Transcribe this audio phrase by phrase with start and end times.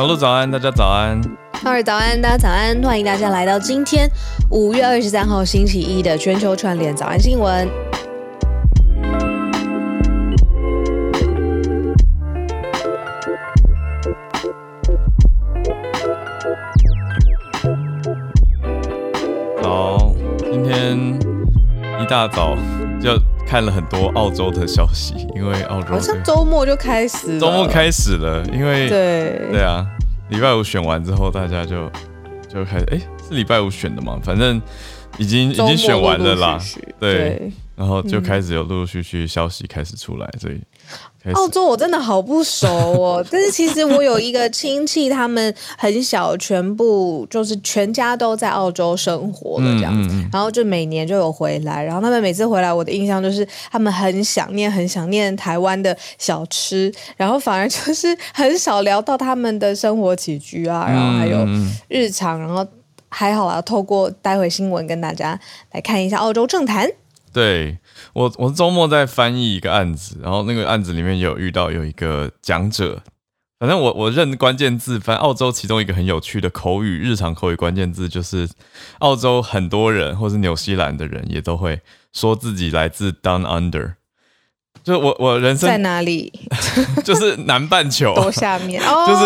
[0.00, 1.20] 小鹿早安，大家早安。
[1.52, 2.82] 哈尔早安，大家早安。
[2.82, 4.10] 欢迎大家来到今天
[4.50, 7.68] 五月二十三号星期一的全球串联早安新闻。
[19.62, 20.14] 好，
[20.50, 20.96] 今天
[22.00, 22.49] 一大早就
[23.50, 29.84] 看了很多澳洲的消息，因为澳洲好像周末就开始了，周末开始了，因为对对啊。
[30.28, 31.90] 礼拜五选完之后，大家就
[32.48, 34.16] 就开始，哎、欸，是礼拜五选的吗？
[34.22, 34.62] 反正
[35.18, 36.60] 已经已经选完了啦。
[37.00, 40.60] 对，对然后就开始有陆陆续续消息开始出来，所以。
[41.34, 61.46] 澳洲我真的好不熟哦， 但是其实我有一个亲戚，他们很小，全部就是全家都在澳洲生活的这样子，然后就每年就有回来，然后他们每次回来，我的印象就是他们很想念，很想念台湾的小吃，然后反而就是很少聊到他们的生活起居啊，然后还有
[61.88, 62.66] 日常，然后
[63.10, 65.38] 还好啊，透过待会新闻跟大家
[65.72, 66.90] 来看一下澳洲政坛。
[67.32, 67.78] 对。
[68.12, 73.02] 我我周末在翻译一个案子，然后那个案子里面也有遇到有一个讲者，
[73.58, 78.48] 反正我我认关键字翻澳洲其中一个很有趣的口语日常口语关键字就是
[79.00, 81.80] 澳洲很多人或是纽西兰的人也都会
[82.12, 83.94] 说自己来自 Down Under。
[84.82, 86.32] 就我我人生在哪里？
[87.04, 89.24] 就是南半球， 多下面， 就是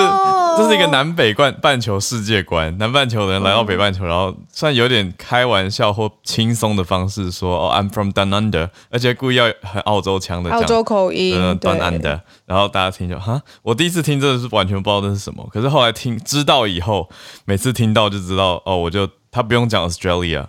[0.57, 2.77] 这是一个南北半半球世界观。
[2.79, 12.21] 南半球的人来到北半球，然后算有点开玩笑或轻松的方式说：“哦，I'm from Down Under”，而且故意要很澳洲腔的讲澳洲口音，Down Under。
[12.47, 15.49] 然后大家听就哈，我第一次听真的是完全不知道这是什么。
[15.53, 17.09] 可是后来听知道以后，
[17.45, 20.47] 每次听到就知道哦，我就他不用讲 Australia，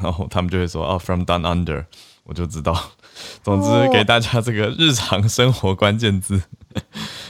[0.00, 1.84] 然后他们就会说：“哦，from Down Under”，
[2.24, 2.76] 我就知道。
[3.44, 6.42] 总之，给大家这个日常生活关键字。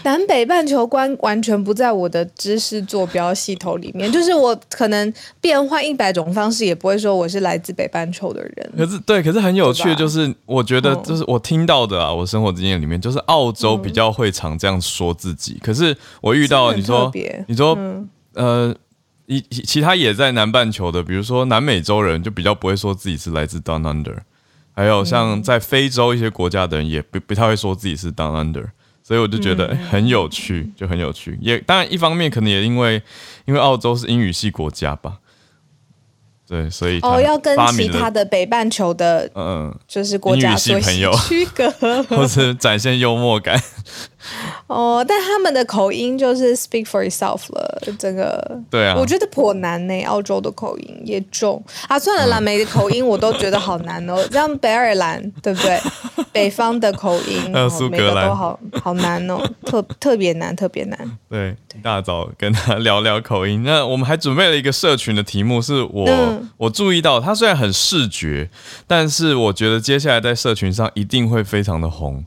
[0.04, 8.72] 南北半球观完全不在我的知识坐标系统里面， 就是我可能变换一百种方式，也不会说我是来自北半球的人。
[8.76, 15.59] 可是，对，可是很有趣的就是，我觉得就是我听到的啊，我生活经验里面，就是澳洲比较会常这样说自己。
[15.60, 17.10] 可是我遇到你说，
[17.48, 17.76] 你说，
[18.34, 18.75] 呃，
[19.26, 24.19] 一其他也在南半球的，比如说南美洲人，就比较不会说自己是来自 Down Under。
[24.76, 28.66] 还有像在非洲一些国家的人也不不太会说自己是 Down Under，
[29.06, 31.38] 所以我就觉得很有趣，就很有趣。
[31.42, 33.03] 也当然一方面可能也因为
[33.44, 35.19] 因为澳洲是英语系国家吧。
[36.47, 41.70] 对，所以哦，要跟其他的北半球的嗯，就是国家做区隔，
[42.04, 43.60] 或是展现幽默感。
[44.66, 50.02] 哦，但他们的口音就是 speak for yourself 了，这个对啊，我觉得颇难呢。
[50.04, 54.16] 澳洲的口音也重啊，算了啦，每的口音我都觉得好难哦。
[54.30, 55.80] 像北爱尔兰，对不对？
[56.32, 57.40] 北方的口音，
[57.70, 61.18] 苏格兰，每个都好好难哦，特特别难，特别难。
[61.30, 63.62] 对，大早跟他聊聊口音。
[63.62, 68.50] 那我们还准备了一个社群的题目，是我、嗯、我注意到，他虽然很视觉，
[68.86, 72.24] 但是我觉得接下来在社群上一定会非常的红。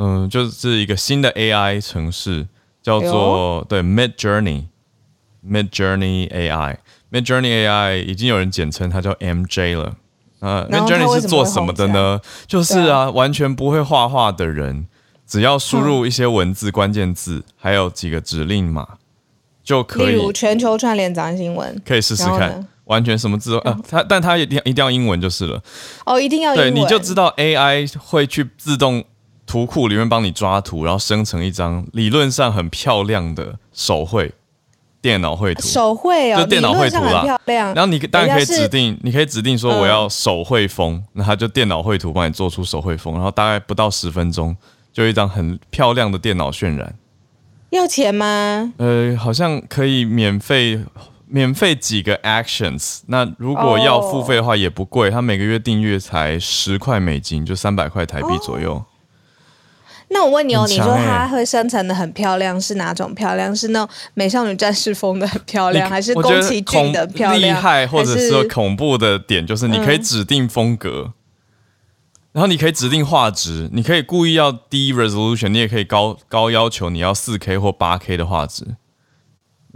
[0.00, 2.46] 嗯，就是一个新的 AI 城市，
[2.80, 9.96] 叫做、哎、对 Mid Journey，Mid Journey AI，Mid Journey AI 已经有人简称它叫 MJ 了。
[10.38, 12.20] 啊，Mid Journey 是做什么的呢？
[12.46, 14.86] 就是啊，啊完全不会画画的人，
[15.26, 18.86] 只要输入一些文字关键字，还有几个指令码，
[19.64, 20.06] 就可以。
[20.10, 25.60] 例如全球串联早安新闻，可以试试看，完全什么字都啊，它但它一定一定要英文就是了。
[26.06, 26.72] 哦，一定要英文。
[26.72, 29.02] 对，你就知道 AI 会去自动。
[29.48, 34.32] 图库里面帮你抓图，然后生成一张理论上很漂亮的手绘
[35.00, 35.62] 电脑绘图。
[35.62, 37.74] 手绘哦，就电脑绘图啦，漂亮。
[37.74, 44.54] 然后你当然可以指定，你可以指定说我要手绘风，那他就电脑绘图帮你做出手绘风，然后大概不到十分钟
[44.92, 46.94] 就一张很漂亮的电脑渲染。
[47.70, 48.74] 要钱吗？
[48.76, 50.80] 呃，好像可以免费，
[51.26, 53.00] 免费几个 actions。
[53.06, 58.84] 那如果要付费的话也不贵，它每个月订阅才十块美金，就三百块台币左右。
[60.10, 63.54] 那我问你哦，你说它会生成的很漂亮，是哪种漂亮？
[63.54, 67.58] 是那种美少女战士风的很漂亮，还是宫崎骏的漂亮？
[67.58, 71.12] 厉害，或者是说恐怖的点就是你可以指定风格，嗯、
[72.32, 78.76] 然后你可以指定画质，你可以故意要低 resolution，你也可以高高要求你要四 K 或八 K 的画质。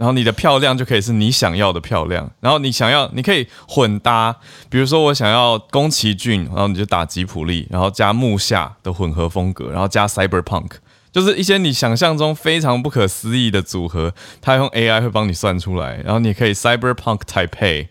[0.03, 4.35] 然后你的漂亮就可以是你想要的漂亮，然后你想要，你可以混搭，
[4.69, 10.71] 比如说我想要宫崎骏，然后你就打吉普力，然后加木下的混合风格，然后加 cyberpunk，
[11.09, 17.87] 就是一些你想象中非常不可思议的组合，它用 AI 会帮你算出来，然后你可以 cyberpunk Taipei，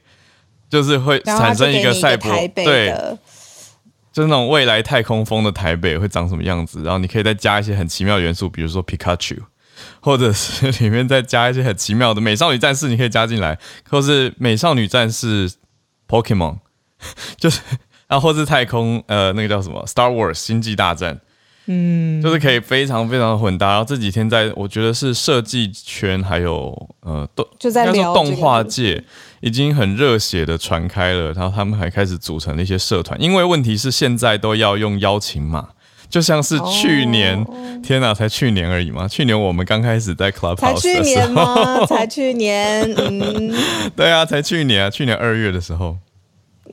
[0.68, 2.94] 就是会产生一个赛博，对，
[4.12, 9.38] 就是那种未来太空风的台北会长什么样子，然后你可以再加一些很奇妙的元素，比如说 Pikachu。
[10.00, 13.58] 或者是里面再加一些很奇妙的美少女战士，你可以加进来，
[13.88, 15.50] 或是美少女战士
[16.08, 16.58] Pokemon，
[17.36, 17.60] 就是
[18.06, 21.20] 啊，或是太空呃那个叫什么 Star Wars 星际大战。
[21.66, 23.68] 嗯，就是可以非常非常的混搭。
[23.68, 29.04] 然后这几天在我觉得是设计圈还有呃动，就在聊动画界
[29.42, 31.32] 已经很热血的传开了。
[31.34, 35.68] 然后他们还开始组成了一些社团，因为问题是现在都要用邀请码，
[36.12, 39.08] 就像是去年，哦、天哪，才去年而已嘛。
[39.08, 41.86] 去年我们刚开始在 Clubhouse 才去年吗？
[41.88, 43.50] 才去年，嗯，
[43.96, 45.96] 对啊，才去年啊，去年二月的时候，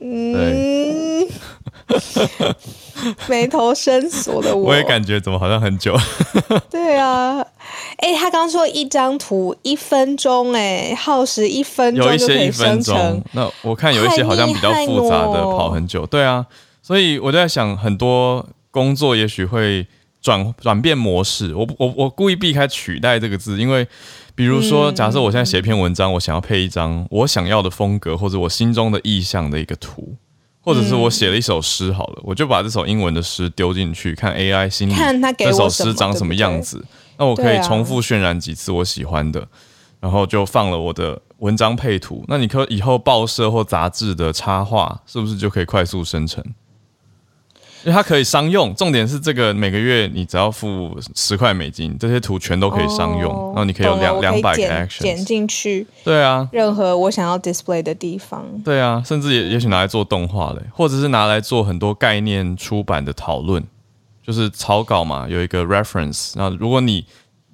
[0.00, 1.26] 嗯。
[3.28, 5.96] 眉头深锁的我，我也感觉怎么好像很久。
[6.70, 7.38] 对啊，
[7.96, 13.22] 哎、欸，他刚说一张图一分钟，哎，耗时一分钟有一些一分钟。
[13.32, 16.04] 那我看有一些好像比较复杂的，跑很久。
[16.06, 16.44] 对啊，
[16.82, 19.86] 所以我就在想，很多工作也许会
[20.20, 21.54] 转转变模式。
[21.54, 23.86] 我我我故意避开取代这个字，因为
[24.34, 30.16] 比如说，假设我现在写一篇文章，我想要配一张我想要的风格或者我心中的意象的一个图。
[30.62, 36.84] 或者是我写了一首诗好了，嗯，我就把这首英文的诗丢进去，看 AI 心里看这首诗长什么样子。
[37.16, 39.48] 那我可以重复渲染几次我喜欢的，
[40.00, 42.22] 然后就放了我的文章配图。
[42.28, 46.44] 那你可以后报社或杂志的插画是不是就可以快速生成？
[47.84, 55.86] 因为它可以商用，重点是这个每个月你只要付十块美金，这些图全都可以商用，哦、然后你可以有两两百个 action 剪进去。
[56.04, 58.44] 对啊，任何我想要 display 的地方。
[58.64, 63.64] 对啊，甚至也也许拿来做动画嘞，或者是拿来做很多概念出版的讨论，
[64.26, 66.32] 就是草稿嘛，有一个 reference。
[66.36, 67.04] 那如果你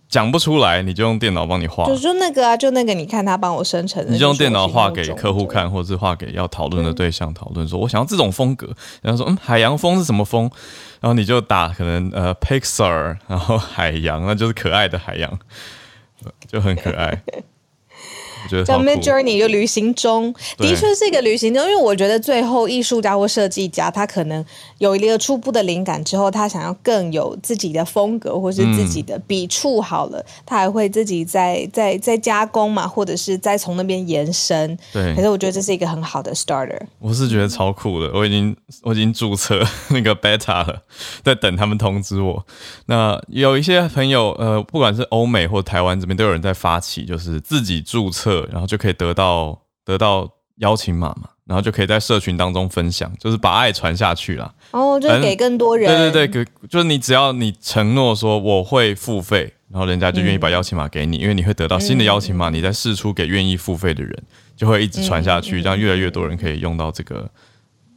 [0.08, 1.84] 讲不出来，你就用电脑帮你画。
[1.86, 4.12] 就就那个啊，就那个，你看他帮我生成的。
[4.12, 8.68] 你就用电脑画给客户看，或者是画给要讨论的对象讨论，说我想要这种风格。
[9.02, 10.50] 然后说，嗯，海洋风是什么风？
[11.00, 15.38] 然后你就打可能呃 Pixar，然后海洋，那就是可爱的海洋，
[16.46, 17.22] 就很可爱。
[18.64, 24.44] 叫 Midjourney 就旅行中，的确是一个旅行中，因为我觉得最后艺术家或设计家他可能
[24.78, 34.76] 有一个初步的灵感之后，他想要更有自己的风格或是自己的笔触，好了，嗯，他还会自己再再再加工嘛，或者是再从那边延伸。
[34.92, 36.80] 对，可是我觉得这是一个很好的 starter。
[36.98, 40.82] 我是觉得超酷的，我已经我已经注册那个 beta 了，
[41.24, 42.44] 在等他们通知我。
[42.86, 48.35] 那有一些朋友，呃，不管是欧美或台湾这边，都有人在发起，就是自己注册。
[48.50, 54.52] 然后就可以得到得到邀请码嘛，然后就可以在社群当中分享，就是把爱传下去啦。
[54.70, 55.86] 哦，就是给更多人。
[55.86, 64.22] 对对对，给就是你只要你承诺说我会付费，然后人家就愿意把邀请码给你，嗯、因为你会得到新的邀请码，嗯、你再试出给愿意付费的人，
[64.56, 67.28] 就会一直传下去，这样越来越多人可以用到这个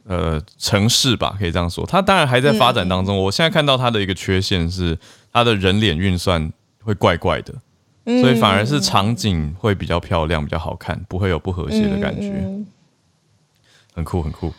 [0.04, 1.86] 呃城市吧，可以这样说。
[1.86, 4.98] 它当然还在发展当中，我现在看到它的一个缺陷是
[5.32, 6.52] 它的人脸运算
[6.82, 7.54] 会怪怪的。
[8.20, 12.32] 所以反而是场景会比较漂亮，比较好看，不会有不和谐的感觉，
[13.94, 14.52] 很酷很酷。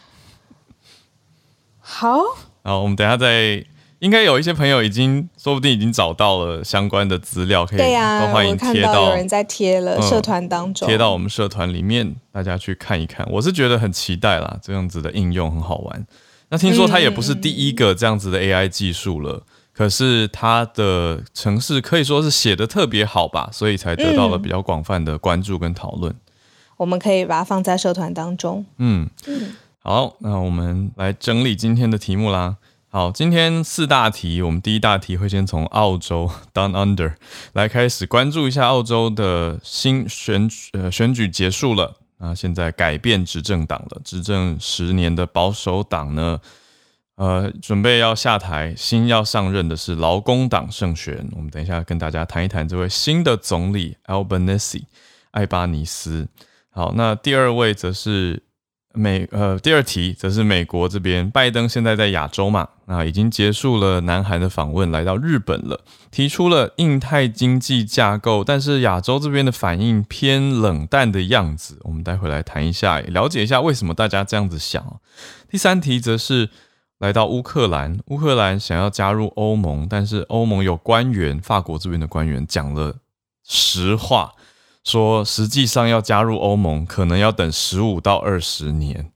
[1.79, 2.17] 好，
[2.63, 3.63] 然后我们等一下再，
[3.99, 13.27] 应该有一些朋友已经，说不定已经找到了相关的资料，可以都欢迎贴到，到有人在贴了社团当中，贴、嗯、到我们社团里面，大家去看一看。
[13.31, 16.05] 我是觉得很期待啦，这样子的应用很好玩。
[16.49, 19.43] 那听说它也不是第一个这样子的 AI 技术了。
[19.81, 26.13] 可是他的城市可以说是写的特别好吧，所以才得到了比较广泛的关注跟讨论。
[26.77, 28.63] 我们可以把它放在社团当中。
[28.77, 32.57] 嗯嗯，好，那我们来整理今天的题目啦。
[32.89, 37.15] 好，今天四大题，我们第一大题会先从澳洲 Down Under
[37.53, 46.39] 来开始关注一下澳洲的新选举，呃，选举结束了，那现在改变执政党了，执政十年的保守党呢，
[47.21, 51.29] 呃，准备要下台，新要上任的是劳工党胜选。
[51.33, 54.81] 我们等一下跟大家谈一谈这位新的总理 Albanese
[55.29, 56.27] 艾巴尼斯。
[56.71, 58.41] 好，那第二位则是
[58.95, 71.77] 美呃，第二题则是美国这边，拜登现在在亚洲嘛，那已经结束了南韩的访问，来到日本了，提出了印太经济架构，但是亚洲这边的反应偏冷淡的样子。
[71.83, 74.99] 我们待会来谈一下，了解一下为什么大家这样子想。
[75.47, 76.49] 第三题则是。
[77.01, 82.97] 来到乌克兰，乌克兰想要加入欧盟，但是欧盟有官员，法国这边的官员讲了
[83.43, 84.33] 实话，
[84.83, 89.11] 说实际上要加入欧盟，可能要等十五到二十年。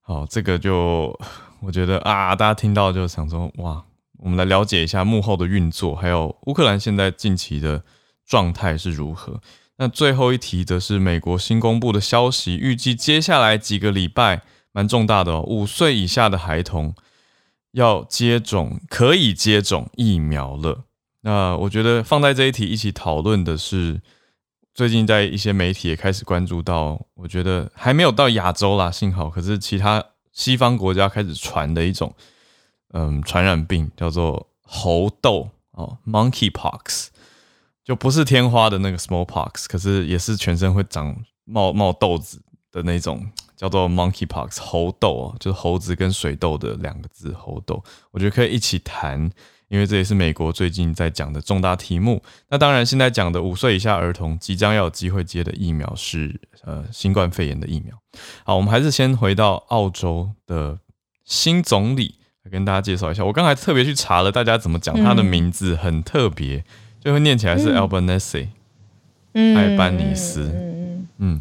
[0.00, 1.16] 好，这个就
[1.60, 3.84] 我觉得啊，大家听到就想说，哇，
[4.18, 7.84] 我们来了解一下幕后的运作，还有乌克兰现在近期的
[8.26, 9.40] 状态是如何。
[9.76, 16.92] 那最后一题则是美国新公布的消息，预计接下来几个礼拜蛮重大的哦，五岁以下的孩童。
[17.72, 20.84] 要接种可以接种疫苗了，
[21.22, 24.00] 那我觉得放在这一题一起讨论的是，
[24.74, 32.14] 最近在一些媒体也开始关注到，我觉得还没有到亚洲啦，幸好，可是其他西方国家开始传的一种，
[32.92, 37.08] 嗯，传染病叫做猴痘哦，Monkeypox，
[37.84, 49.30] 就不是天花的那个 Smallpox，可是也是全身会长冒冒痘子的那种，叫做 Monkeypox 猴痘哦，就是猴子跟水痘的两个字猴痘，我觉得可以一起谈。
[49.68, 52.20] 因为这也是美国最近在讲的重大题目。
[52.48, 57.94] 那当然，现在讲的五岁以下儿童即将要有机会接的疫苗是呃新冠肺炎的疫苗。
[58.42, 60.80] 好，我们还是先回到澳洲的
[61.24, 63.24] 新总理来跟大家介绍一下。
[63.24, 66.64] 我刚才特别去查了，大家怎么讲他的名字，很特别，
[66.98, 68.48] 就会念起来是 Albanese，
[69.34, 71.40] 嗯，艾班尼斯，嗯嗯。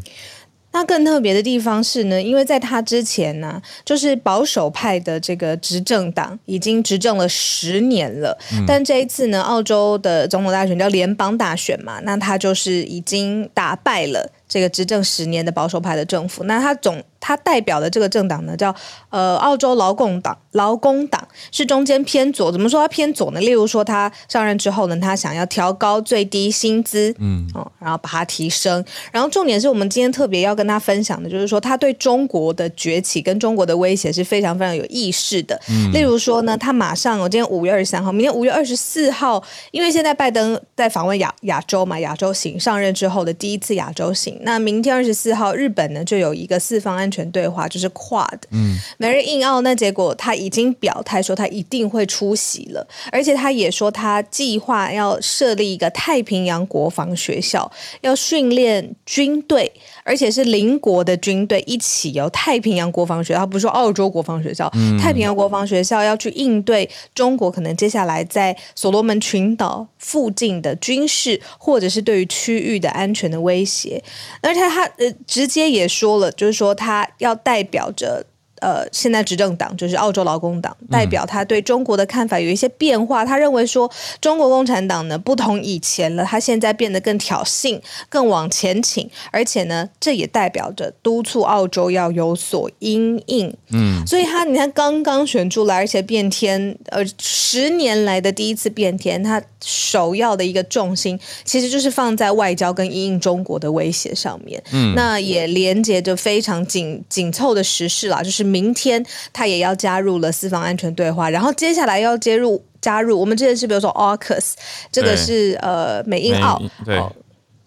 [0.71, 17.01] 那更特别的地方是呢，因为在他之前呢，就是保守派的这个执政党已经执政了十年了，嗯、但这一次呢，澳洲的总统大选叫联邦大选嘛，那他就是已经打败了这个执政十年的保守派的政府，那他总。
[17.21, 18.73] 他代表的这个政党呢，叫
[19.09, 22.49] 呃澳洲劳工党，劳工党是中间偏左。
[22.49, 23.41] 怎么说他偏左呢？
[23.41, 28.81] 例如说，他上任之后呢，他想要调高最低薪资，嗯，哦，然后把它提升。
[29.11, 35.59] 然后重点是我们今天特别要跟他分享的，就是说他对中国的崛起跟中国的威胁是非常非常有意识的。
[35.67, 44.38] 嗯，例如说呢，他马上，我今天五月二十三号，明天五月二十四号，因为现在拜登在访问亚亚洲嘛，亚洲行上任之后的第一次亚洲行。
[44.41, 47.09] 那明天二十四号，日本呢就有一个四方安。
[47.09, 59.71] 全对话就是 QUAD，嗯，美日印澳，那结果他已经表态说他一定会出席了，而且他也说他计划要设立一个太平洋国防学校，要训练军队，
[60.03, 73.99] 而且是邻国的军队一起由太平洋国防学校，他不是说澳洲国防学校，嗯，太平洋国防学校要去应对中国可能接下来在所罗门群岛附近的军事或者是对于区域的安全的威胁，
[74.41, 77.07] 而且他呃直接也说了，就是说他。
[77.19, 78.25] 要代表着
[78.61, 83.23] 呃，现在执政党就是澳洲劳工党，代表他对中国的看法有一些变化。
[83.23, 83.89] 他认为说，
[84.19, 93.55] 中国共产党呢不同以前了，他现在变得更挑衅、更往前倾，而且呢，这也代表着督促澳洲要有所因应。
[93.71, 104.61] 嗯，所以他你看刚刚选出来，而且变天，呃，十年来的第一次变天，他首要的一个重心其实就是放在外交跟因应中国的威胁上面。
[104.73, 108.48] 嗯，那也连接着非常紧紧凑的时事啦，就是。
[108.49, 114.53] 明天他也要加入了四方安全对话，然后接下来要接入加入我们之前是比如说 AUKUS，
[114.91, 117.13] 这个是呃美英澳对、哦、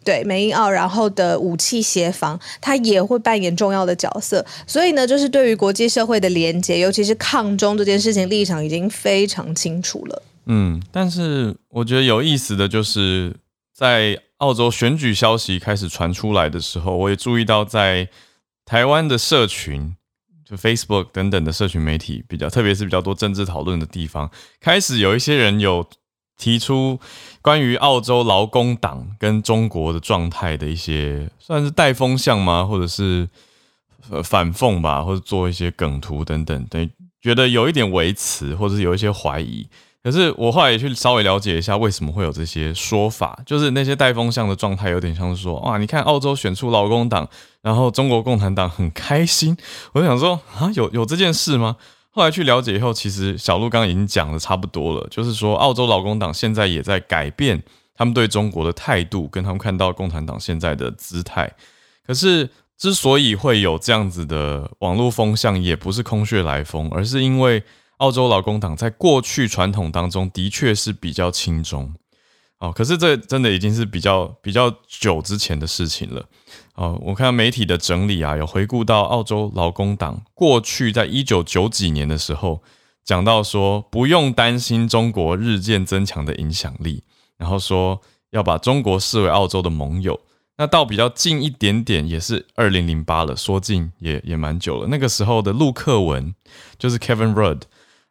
[0.05, 4.45] 对美英澳，然后的武器协防，它也会扮演重要的角色。
[4.67, 10.23] 所以呢，就是对于国际社会的连接，尤其是抗中这件事情立场已经非常清楚了。
[10.47, 13.33] 嗯，但是我觉得有意思的就是
[13.77, 18.09] 在澳洲选举消息开始传出来的时候，我也注意到在
[18.65, 19.95] 台湾的社群。
[20.45, 24.31] 就 Facebook 等等的社群媒体比较，特别是比较多政治讨论的地方，
[24.61, 25.89] 开始有一些人有
[26.37, 26.99] 提出
[27.41, 32.65] 关于澳洲劳工党跟中国的状态的一些，算是带风向吗？
[32.65, 33.29] 或者是
[34.11, 39.69] 呃反讽吧，或者做一些梗图等等，等觉得有一点维持，或者是有一些怀疑。
[40.03, 47.29] 可是我后来也去稍微了解一下，为什么会有这些说法，就是那些带风向的状态，有点像是说，哇，你看澳洲选出劳工党，
[47.61, 49.57] 然后中国共产党很开心。
[49.93, 51.77] 我就想说，啊，有 有这件事吗？
[52.11, 57.63] 后来去了解以后，其实小鹿刚刚已经讲的差不多了，就是说，澳洲劳工党现在也在改变
[57.95, 61.49] 他们对中国的态度，跟他们看到共产党现在的姿态。
[62.05, 67.63] 可是之所以会有这样子的网络风向，也不是空穴来风，而是因为。
[68.03, 71.95] 澳洲劳工党在过去传统当中的确是比较亲中，
[72.59, 76.27] 哦，可是这真的已经是比较比较久之前的事情了，
[76.75, 82.61] 哦，我看媒体的整理啊，有回顾到澳洲劳工党过去在一九九几年的时候，
[83.05, 87.05] 讲到说不用担心中国日渐增强的影响力，
[87.37, 90.19] 然后说要把中国视为澳洲的盟友，
[90.57, 96.35] 那到比较近一点点也是二零零八了，说近也也蛮久了，那个时候的陆克文
[96.77, 97.61] 就是 Kevin Rudd。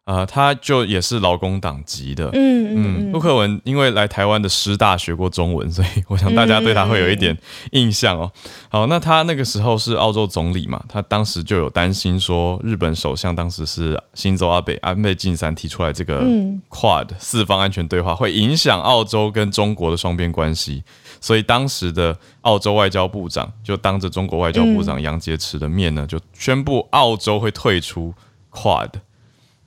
[0.04, 7.38] 啊、呃，他就也是劳工党籍的，嗯嗯，陆克文因为来台湾的师大学过中文，所以我想大家对他会有一点
[7.70, 8.32] 印象哦。
[8.68, 16.24] 好，那他那个时候是澳洲总理嘛，他当时就有担心说，日本首相当时是新州阿北安倍晋三提出来这个
[16.68, 20.82] QUAD 四方安全对话，会影响澳洲跟中国的双边关系，
[21.20, 28.12] 所以当时的澳洲外交部长就当着中国外交部长杨洁篪的面呢，就宣布澳洲会退出
[28.50, 28.90] QUAD。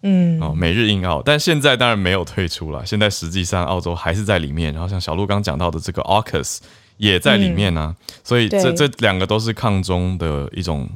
[0.07, 2.85] 嗯，哦，每日印澳，但现在当然没有退出了。
[2.85, 6.59] 现在实际上澳洲还是在里面，然后像小鹿刚讲到的这个 AUKUS
[6.97, 10.87] 也在里面啊，嗯、所以这这两个都是抗中的一种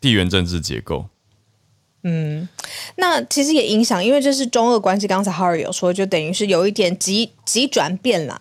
[0.00, 1.04] 地缘政治结构。
[2.04, 2.48] 嗯，
[2.94, 5.08] 那其实也影响，因为这是中俄关系。
[5.08, 8.40] 刚才 Harry 有说，就等于是有一点急急转变了。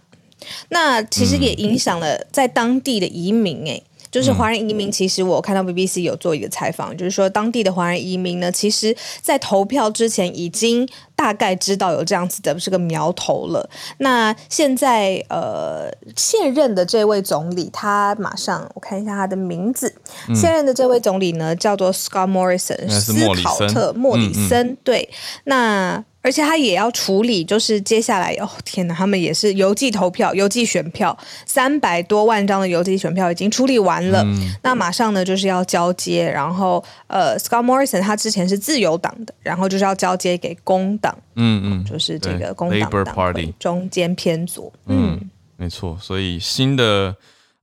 [0.69, 3.81] 那其实也影响了在当地的移民、欸，哎。
[4.13, 13.69] 就是华人移民，其实我看到 BBC 有做一个采访，就是说当地的华人移民呢，其实在投票之前已经大概知道有这样子的这个苗头了。
[13.97, 19.93] 那现在呃，现任的这位总理，他马上我看一下他的名字，
[20.27, 25.09] 嗯、现任的这位总理呢叫做 Scott Morrison，斯考特莫里森，嗯嗯对，
[25.45, 26.03] 那。
[26.25, 34.23] 而且他也要处理，就是接下来哦天哪，他们也是邮寄投票、邮寄选票，三百多万张的邮寄选票已经处理完了。
[34.23, 45.97] 嗯、那马上呢就是要交接，然后呃，Scott Morrison 他之前是自由党的，然后就是要交接给工党，嗯嗯，就是这个工党 Party 中间偏左，嗯，嗯没错。
[45.99, 47.13] 所以新的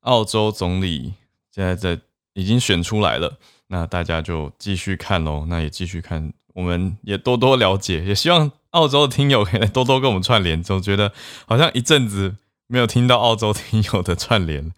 [0.01, 1.15] 澳洲总理
[1.55, 1.99] 现在在
[2.35, 6.31] 已经选出来了，那大家就继续看喽，那也继续看。
[6.53, 10.63] 我们也多多了解，也希望澳洲的听友可以多多跟我们串联。
[10.63, 11.13] 总觉得
[11.47, 12.35] 好像一阵子
[12.67, 14.73] 没有听到澳洲听友的串联，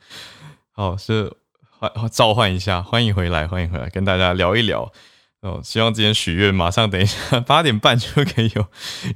[0.71, 1.33] 好，是
[1.78, 4.92] 欢召唤一下，欢迎回来，欢迎回来，跟大家聊一聊。
[5.42, 8.66] 哦，希望今天许愿马上等一下八点半就可以有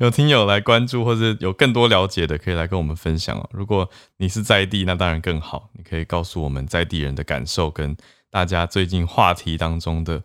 [0.00, 3.48] 有听友来关注，或者有更多了解的可以来跟我们分享哦。
[3.52, 7.96] 如果你是在地，那当然更好，你可以告诉我们在地人的感受，跟
[8.30, 10.22] 大家最近话题当中的。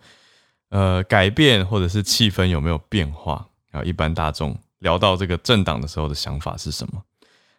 [0.71, 3.83] 呃，改变或者是气氛有没有变化啊？
[3.83, 7.03] 一般大众聊到这个政党的时候的想法是什么？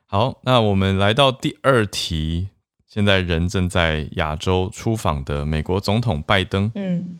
[0.07, 2.49] 好，那我们来到第二题，
[2.89, 6.73] 现在人正在亚洲出访的美国总统拜登。
[6.75, 7.19] 嗯。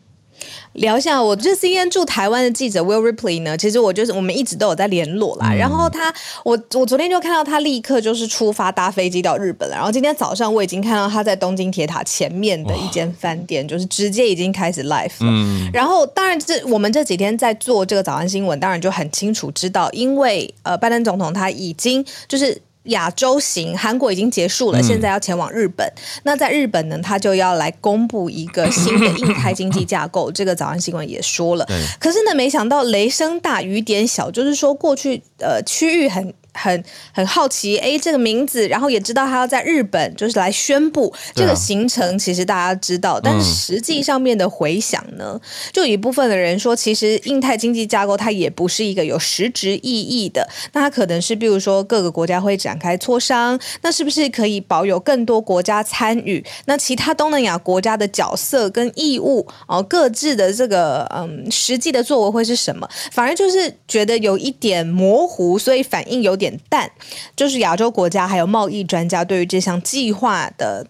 [0.73, 5.49] 聊一下，我这 CNN 驻台湾的记者 Will Ripley 呢，其实我就是我们一直都有在联络啦。
[5.51, 9.75] 嗯、然后他，我我昨天就看到他立刻就是出发搭飞机到日本了。
[9.75, 15.29] 然后今天早上我已经看到他在东京铁塔前面的一间饭店，就是直接已经开始 live 了。
[15.31, 22.61] 嗯、然后当然这我们这几天在做这个早安新闻，当然就很清楚知道，因为呃拜登总统他已经就是。
[22.85, 25.87] 亚洲行，韩国已经结束了，现在要前往日本。
[25.87, 30.31] 嗯、那在日本呢，他就要来公布一个新的印太经济架构。
[30.33, 31.67] 这个早安新闻也说了，
[31.99, 36.33] 可是呢，没想到雷声大雨点小，就是说过去呃区域很。
[36.53, 42.17] 很很好奇，哎，这个名字，然后也知道他要在日本，就是来宣布这个行程。
[42.19, 50.47] 其实大家知道，啊、但是实际上面的回响呢，嗯、就有一部分的人说，其实印太经济架构它也不是一个有实质意义的。
[50.73, 56.43] 那它可能是，比如说各个国家会展开磋商，那是不是可以保有更多国家参与？
[56.65, 62.87] 那其他东南亚国家的角色跟义务哦，各自的这个嗯，实际的作为会是什么？
[63.11, 66.42] 反而就是觉得有一点模糊，所以反应有点。
[66.43, 66.91] 点淡，
[67.35, 70.85] 就是亚洲国家还有贸易专家对于这项计划的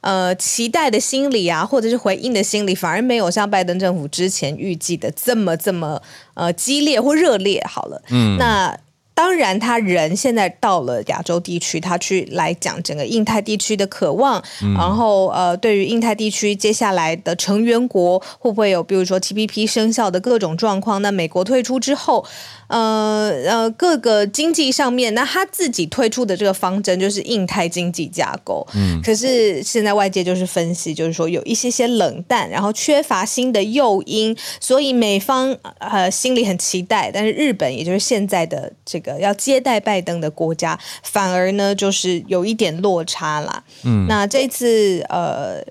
[0.00, 6.00] 呃期待的心理啊，或者是回应的心理，反而没有像拜登政府之前预计的这么这么
[6.34, 7.62] 呃激烈或热烈。
[7.68, 8.78] 好了，嗯，那。
[9.14, 21.00] 当然，他人现在到了亚洲地区，他去来讲整个印太地区的渴望，嗯、然后呃，对于印太地区接下来的成员国会不会有，比如说 TPP 生效的各种状况？
[21.00, 22.26] 那美国退出之后，
[22.66, 28.66] 呃呃，各个经济上面，那他自己推出的这个方针就是印太经济架构。
[28.74, 39.03] 嗯，可是现在外界就是分析，就是说有一些些冷淡，然后缺乏新的诱因，所以美方呃心里很期待，但是日本也就是现在的这个。
[39.04, 43.62] 个要接待拜登的国家，反而呢就是有一点落差啦。
[43.84, 45.62] 嗯，那这次呃，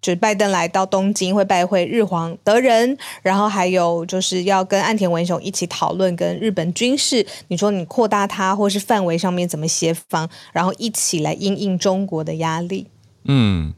[0.00, 12.88] 就是拜登来到东京会拜会日皇德仁，然后还有就是要跟岸田文雄一起讨论跟日本军事，你说你扩大它或是范围上面怎么协防，然后一起来应应中国的压力。
[13.24, 13.72] 嗯，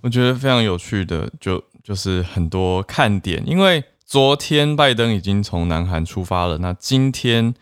[0.00, 7.54] 我觉得非常有趣的，就就是很多看点，因为昨天拜登已经从南韩出发了，那今天。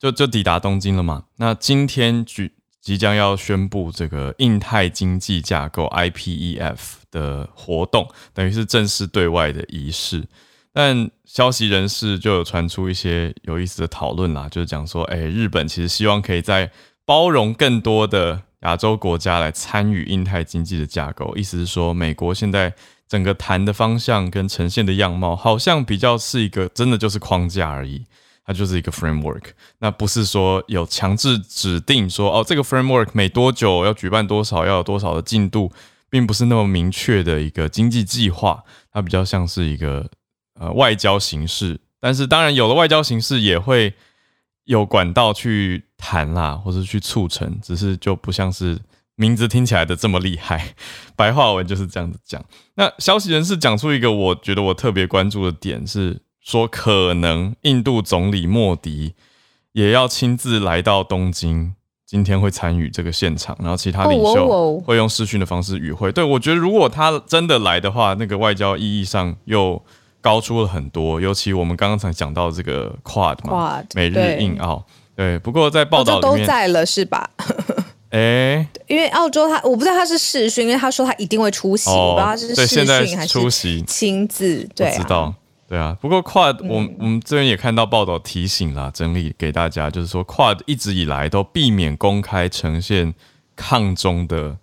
[0.00, 1.24] 就就抵达东京了嘛？
[1.36, 6.78] 那今天举即将要宣布这个印太经济架构 IPEF
[7.10, 10.26] 的活动，等于是正式对外的仪式。
[10.72, 16.70] 但消息人士就有传出一些有意思的讨论啦，就是讲说，哎，日本其实希望可以在
[17.04, 21.36] 包容更多的亚洲国家来参与印太经济的架构。
[21.36, 22.72] 意思是说，美国现在
[23.06, 28.06] 整个谈的方向跟呈现的样貌，好像比较是一个真的就是框架而已。
[28.50, 29.44] 它就是一个 framework，
[29.78, 35.70] 那不是说有强制指定说哦，这个 framework 每多久要举办多少，要有多少的进度，
[36.08, 40.04] 并不是那么明确的一个经济计划，它比较像是一个
[40.58, 43.94] 呃外交形式但是当然有了外交形式也会
[44.64, 48.76] 有管道去谈啦，或者去促成，只是就不像是
[49.14, 50.74] 名字听起来的这么厉害。
[51.14, 52.44] 白话文就是这样子讲。
[52.74, 59.14] 那消息人士讲出一个我觉得我特别关注的点是说，可能印度总理莫迪
[59.72, 61.74] 也要亲自来到东京。
[62.06, 66.10] 今天会参与这个现场，然后其他领袖会用视讯的方式与会。
[66.10, 69.80] 对，我觉得如果他真的来的话，那个外交意义上又
[70.20, 71.20] 高出了很多。
[71.20, 74.84] 尤其我们刚刚才讲到这个 Quad 嘛，美日印澳。
[75.14, 77.30] 对，不过在报道里面都在了是吧？
[78.10, 84.68] 哎，因为澳洲他我不知道他是视讯，因为他说他一定会出席，我不知道他是视讯还是亲自。
[84.74, 85.32] 对，知道。
[85.70, 93.14] 对啊，不过 Quad，我我们这边也看到报道提醒啦，整理给大家，就是说 Quad 一直以来都避免公开呈现
[93.54, 94.58] 抗中的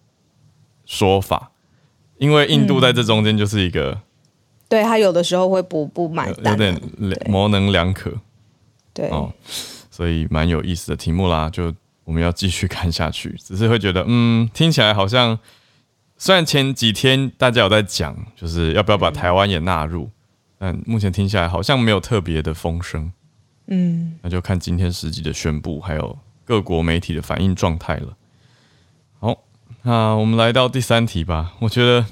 [0.85, 1.51] 说法，
[2.17, 4.01] 因为印度在这中间就是一个，嗯、
[4.67, 6.81] 对他有的时候会不不买单，有点
[7.27, 8.11] 模棱两可，
[8.93, 9.31] 对哦，
[9.89, 15.39] 所以蛮有意思的题目啦，就我们要继续看下去，只是会觉得，嗯，听起来好像
[16.17, 20.09] 虽然前几天大家有在讲，就是要不要把台湾也纳入。
[20.59, 23.11] 但目前听下来好像没有特别的风声，
[23.67, 28.17] 嗯，那就看今天实际的宣布，还有各国媒体的反应状态了。
[29.19, 29.43] 好，
[29.83, 31.53] 那我们来到第三题吧。
[31.59, 32.03] 我觉得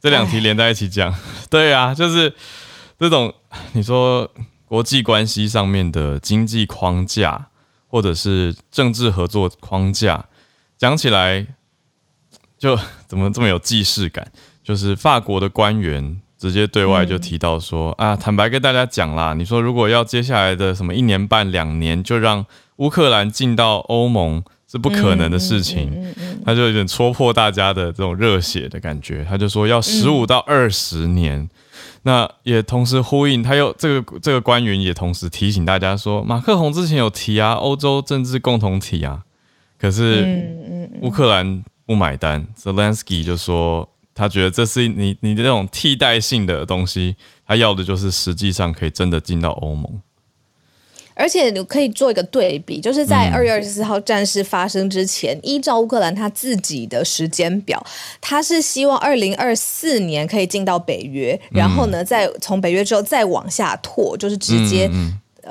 [0.00, 1.14] 这两题连在一起讲，
[1.50, 2.34] 对啊，就是
[2.98, 3.34] 这种
[3.72, 4.32] 你说
[4.64, 7.48] 国际关系上面的经济框架，
[7.88, 10.26] 或者是政治合作框架，
[10.78, 11.46] 讲起来
[12.56, 14.32] 就 怎么这么有既视感？
[14.62, 16.22] 就是法国的官员。
[16.42, 22.44] 直接对外就提到说、嗯、啊，坦白跟大家讲啦，你说如果要接下来的什么一年半两年就让
[22.78, 26.12] 乌克兰进到欧盟是不可能的事情，
[26.44, 31.50] 他就有点戳破大家的这种热血的感觉，他就说要十五到二十年，嗯、
[32.02, 39.22] 那也同时呼应，他又这个这个官员也同时提醒大家说，马克宏之前有提啊，欧洲政治共同体啊，
[39.78, 40.26] 可是
[41.02, 43.88] 乌克兰不买单，Zelensky 就说。
[44.14, 50.00] 他觉得这是你你的那种替代性的东西，他要的就是实际上可以真的进到欧盟，
[51.14, 57.84] 而且你可以做一个对比，就是在二月二十四号战事发生之前，嗯、依照乌克兰他自己的时间表，
[58.20, 64.90] 他是希望二零二四年可以进到北约，然后呢，再从北约之后再往下拓，就是直接。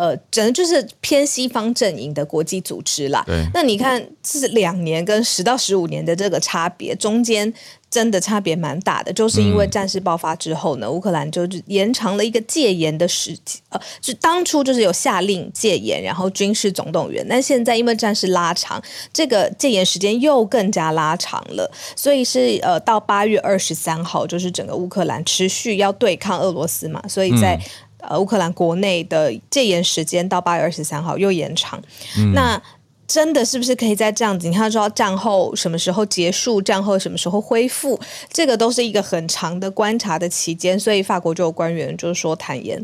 [0.02, 3.24] 呃，整个就是偏西方阵营的国际组织啦。
[3.28, 3.46] 对。
[3.54, 7.54] 那你看，是两年跟十到十五年的这个差别，中间
[7.88, 9.14] 真的差别蛮大的。
[9.14, 13.60] 就是因为战事爆发之后呢，乌克兰就是延长了一个戒严的时期。
[13.70, 17.24] 呃，就当初就是有下令戒严，然后军事总动员。
[17.30, 18.82] 但现在因为战事拉长，
[19.14, 21.72] 这个戒严时间又更加拉长了。
[21.96, 27.00] 所以是呃，到八月二十三号，就是整个乌克兰持续要对抗俄罗斯嘛。
[27.08, 27.62] 所以在、嗯
[28.02, 31.82] 呃，乌克兰国内的戒严时间到八月二十三号又延长，
[32.18, 32.62] 嗯、那
[33.08, 34.48] 真的是不是可以在这样子？
[34.48, 38.00] 你看，说战后什么时候结束，战后什么时候恢复，
[38.32, 40.80] 这个都是一个很长的观察的期间。
[40.80, 42.84] 所以法国就有官员就是说坦言，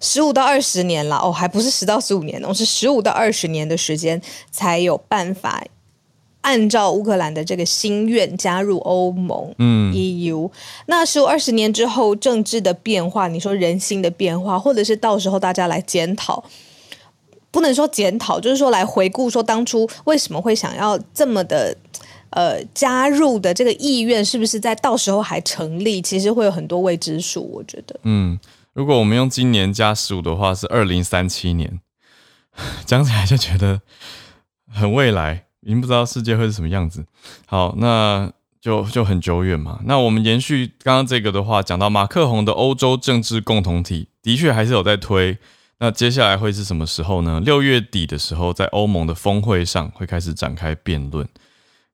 [0.00, 4.20] 十五到二十年了，哦，还不是十到十五年，哦，是十五到二十年的时间
[4.50, 5.64] 才有办法。
[6.42, 10.50] 按照乌克兰的这个心愿加入欧盟，嗯，EU，
[10.86, 16.42] 那十五二十年之后政治的变化，你说人心的变化，或者是到时候大家来检讨，
[17.50, 21.76] 不能说检讨，就是说来回顾，说当初为什么会想要这么的
[22.30, 26.00] 呃加入的这个意愿，是不是在到时候还成立？
[26.00, 28.00] 其实会有很多未知数，我觉得。
[28.04, 28.40] 嗯，
[28.72, 31.80] 如果我们用今年加十五的话，是二零三七年，
[32.86, 33.82] 讲起来就觉得
[34.72, 35.44] 很未来。
[35.62, 37.04] 已经不知道世界会是什么样子。
[37.46, 39.80] 好，那就就很久远嘛。
[39.84, 45.38] 那我们延续刚刚这个的话，讲到马克宏的欧洲政治共同体，的确还是有在推。
[45.78, 47.40] 那接下来会是什么时候呢？
[47.40, 51.26] 六月底的时候，在欧盟的峰会上会开始展开辩论。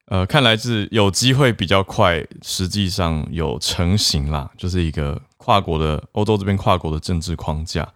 [0.06, 7.88] 呃，看来是有机会比较快，实际上有成型啦，就是一个跨国的欧洲这边跨国的政治框架。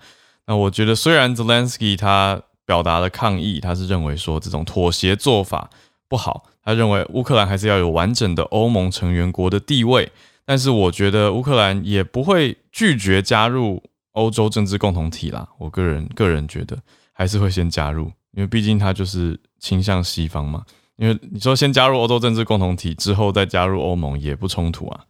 [0.46, 5.68] 那我觉得，虽然 Zelensky 他表达了抗议，他是认为说这种妥协做法
[6.06, 6.44] 不好。
[6.62, 10.12] 他认为乌克兰还是要有完整的欧盟成员国的地位，
[10.44, 15.48] 但是我觉得乌克兰也不会拒绝加入欧洲政治共同体啦。
[15.58, 16.78] 我个人个人觉得
[17.12, 18.04] 还是会先加入，
[18.34, 20.64] 因为毕竟他就是倾向西方嘛。
[20.94, 25.00] 因为你说先加入欧洲政治共同体之后再加入欧盟也不冲突啊，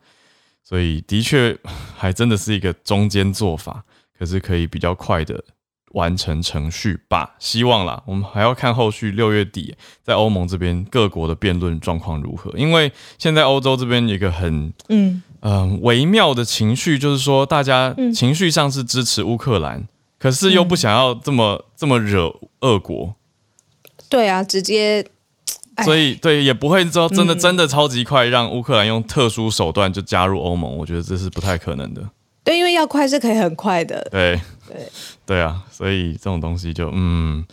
[0.65, 1.55] 所以的确
[1.95, 3.85] 还真的是一个中间做法，
[4.19, 5.45] 可是可以比较快的。
[5.93, 8.03] 完成程序吧，希望啦。
[8.07, 12.53] 我们还要看后续六月底在欧盟这边各国的辩论状况如何。
[12.57, 23.15] 因为现在欧洲这边有一个很嗯嗯、呃、微妙的情绪，就是说大家情绪上是支持乌克兰，可是又不想要这么、嗯、这么惹俄国。
[24.09, 25.07] 对啊，直接。
[25.85, 32.03] 所以对，也不会说真的真的超级快让乌克兰用特殊手段就加入欧盟，我觉得这是不太可能的。
[32.43, 34.07] 对，因为要快是可以很快的。
[34.11, 34.89] 对对
[35.27, 37.45] 对啊，所以这种东西就嗯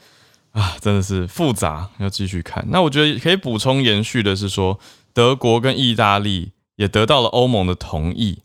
[0.51, 2.65] 啊，真的是复杂，要继续看。
[2.69, 4.79] 那我觉得可以补充延续的是说，
[5.13, 8.39] 德国跟意大利也得到了欧盟的同意，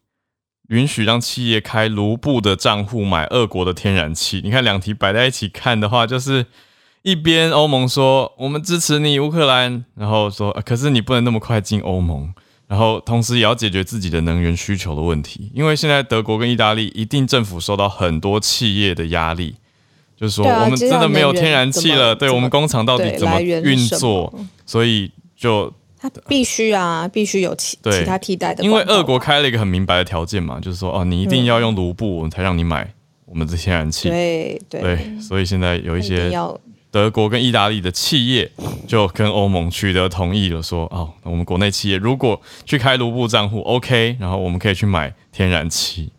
[0.69, 4.41] 允许让企业开卢布的账户买俄国的天然气。
[4.45, 6.47] 你看两题摆在一起看的话，就是。
[7.05, 12.33] 一边欧盟说我们支持你乌克兰，然后说可是你不能那么快进欧盟，
[12.73, 19.57] 然后同时也要解决自己的能源需求的问题，因为现在德国跟意大利一定政府受到很多企业的压力，
[20.17, 24.33] 就是说我们真的没有天然气了，对我们工厂到底怎么运作，
[24.65, 32.91] 所以就他必须啊，必须有其其他替代的，因为俄国开了一个很明白的条件嘛，就是说哦，你一定要用卢布，我们才让你买
[33.27, 36.33] 我们的天然气，对对，所以现在有一些。
[36.93, 38.53] 德国跟意大利的企业
[38.87, 46.13] 就跟欧盟取得同意了，说哦，我们国内企业如果去开卢布账户，OK，然后我们可以去买天然气，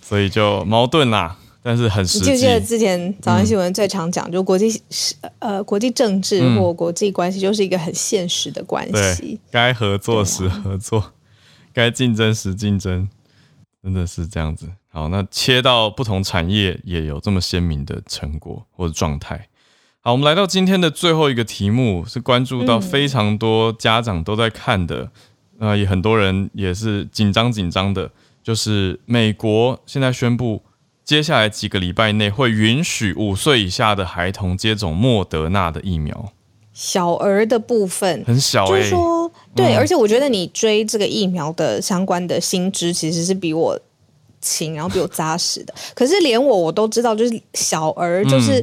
[0.00, 2.36] 所以就矛盾啦，但是很实际。
[2.36, 4.80] 记得之前早安新闻最常讲，嗯、就国际
[5.40, 11.12] 呃国际政治或国际关系，就是一个很现实的关系，该合作时合作，
[11.72, 13.08] 该竞争时竞争，
[13.82, 14.68] 真的是这样子。
[14.90, 19.47] 好，那切到不同产业也有这么鲜明的成果或者状态。
[20.08, 25.10] 好，我们来到今天的最后一个题目，是关注到非常多家长都在看的，啊、
[25.58, 28.10] 嗯呃，也很多人也是紧张紧张的，
[28.42, 30.62] 就是美国现在宣布，
[31.04, 36.32] 接下来几个礼拜内会允许五岁以下的孩童接种莫德纳的疫苗。
[36.72, 43.78] 小儿的部分很小、欸，就是说，对，嗯、而且我觉得你追这个疫苗的相关的新知，其实是比我
[44.40, 45.74] 勤，然后比我扎实的。
[45.94, 48.58] 可是连我我都知道，就是小儿，就是、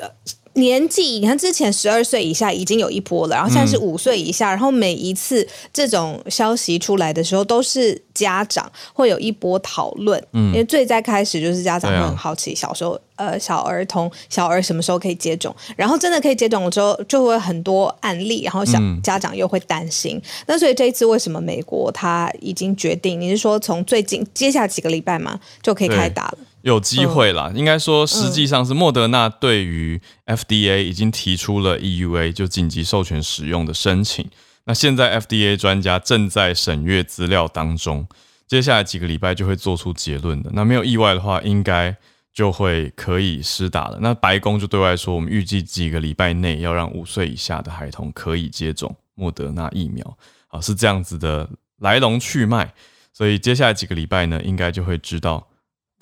[0.00, 0.10] 嗯、呃。
[0.54, 23.20] 年纪，你看之前十二岁以下已经有一波了，然后现在是五岁以下，嗯、然后每一次这种消息出来的时候，都是家长会有一波讨论，嗯、因为最在开始就是家长会很好奇，小时候、啊、呃小儿童小儿什么时候可以接种，然后真的可以接种了之后，就会很多案例，然后小家长又会担心，嗯、那所以这一次为什么美国他已经决定？
[23.20, 25.40] 你是说从最近接下来几个礼拜吗？
[25.62, 26.38] 就可以开打了？
[26.64, 34.26] 有机会啦，应该说实际上是莫德纳对于 FDA 已经提出了 EUA 就紧急授权使用的申请。
[34.64, 38.08] 那现在 FDA 专家正在审阅资料当中，
[38.46, 40.50] 接下来几个礼拜就会做出结论的。
[40.54, 41.94] 那没有意外的话，应该
[42.32, 43.98] 就会可以施打了。
[44.00, 50.16] 那白宫就对外说，我们预计几个礼拜内要让五岁以下的孩童可以接种莫德纳疫苗。
[50.48, 51.46] 啊，是这样子的
[51.80, 52.72] 来龙去脉。
[53.12, 55.46] 所以接下来几个礼拜呢，应该就会知道。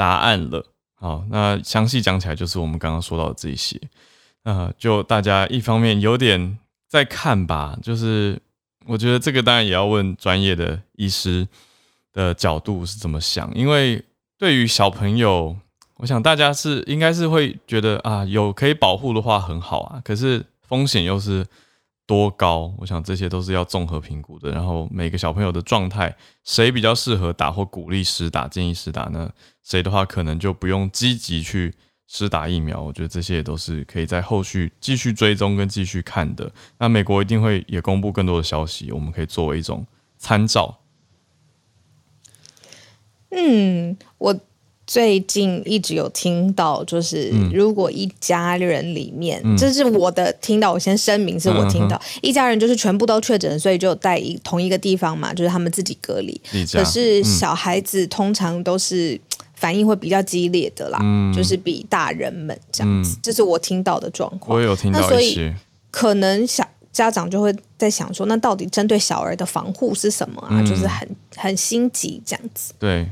[0.03, 3.81] 答案了，好，那详细讲起来就是我们刚刚说到的这些，
[4.43, 8.37] 呃，就大家一方面有点在看吧，就是
[8.87, 11.47] 我觉得这个当然也要问专业的医师
[12.13, 14.05] 的角度是怎么想，因为
[14.37, 15.57] 对于小朋友，
[15.99, 21.47] 我想大家是应该是会觉得啊，有可以保护的话很好啊，可是风险又是。
[22.13, 22.75] 多高？
[22.77, 24.51] 我想这些都是要综合评估的。
[24.51, 29.33] 然后每个小朋友的状态，谁比较适合打或鼓励施打、建议施打呢？
[29.63, 31.73] 谁的话可能就不用积极去
[32.07, 32.83] 施打疫苗。
[32.83, 36.53] 我觉得这些也都是可以在后续继续追踪跟继续看的。
[36.77, 39.87] 那美国一定会也公布更多的消息，我们可以作为一种
[40.19, 40.81] 参照。
[43.31, 44.39] 嗯，我。
[44.85, 56.39] 最近一直有听到，就是如果一家人里面，嗯、这是我的听到，我先声明是我听到，嗯、一家人就是全部都确诊，所以就在一同一个地方嘛，就是他们自己隔离。
[56.73, 59.19] 可是小孩子通常都是
[59.55, 64.59] 反应会比较激烈的啦，嗯、就是比大人们这样子，嗯、这是我听到的状况。
[64.59, 65.53] 我有听到一些，那所以
[65.93, 70.49] 可能小家长就会在想说，那到底针对小儿的防护是什么啊？
[70.51, 72.75] 嗯、就是很很心急这样子。
[72.79, 73.09] 对。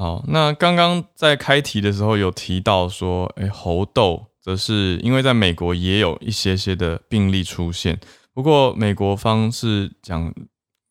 [0.00, 8.00] 好，那刚刚在开题的时候有提到说，哎、欸，猴痘则是因为在美国也有一些些的病例出现，
[8.32, 10.32] 不过美国方是讲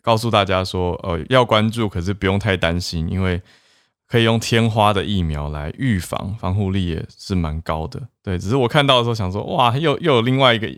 [0.03, 3.41] 告诉大家说，呃，要关注，可是不用太担心，因为
[4.07, 7.99] 可以用天花的疫苗来预防，防护力也是蛮高的。
[8.21, 10.69] 对，只是我看到的时候想说，哇，又又有另外一个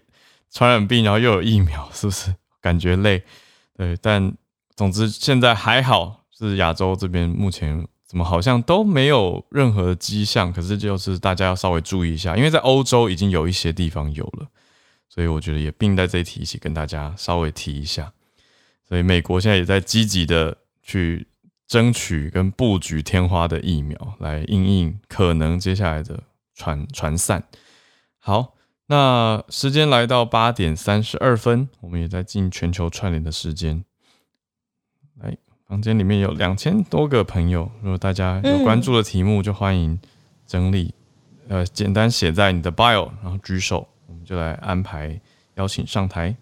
[0.50, 3.22] 传染病，然后又有疫苗，是不是感觉累？
[3.76, 4.34] 对，但
[4.74, 7.86] 总之现在还好，是亚洲这边目前。
[8.12, 10.52] 怎么好像都没有任何的迹象？
[10.52, 14.50] 可是就是大家要稍微注意一下，因为在欧洲已经有一些地方有了，
[15.08, 18.12] 所以我觉得也并在这一题一起跟大家稍微提一下。
[18.86, 21.26] 所以美国现在也在积极的去
[21.66, 26.22] 争取跟布局天花的疫苗，来应应可能接下来的
[26.54, 27.42] 传传散。
[28.20, 28.56] 好，
[28.88, 33.86] 那时间来到八点三十二分，我们也在进全球串联的时间。
[35.72, 39.98] 来，房间里面有两千多个朋友，如果大家有关注的题目，就欢迎
[40.46, 40.94] 整理，
[41.48, 45.18] 嗯、呃，简单写在你的 bio，然后举手，我们就来安排
[45.56, 46.36] 邀请上台。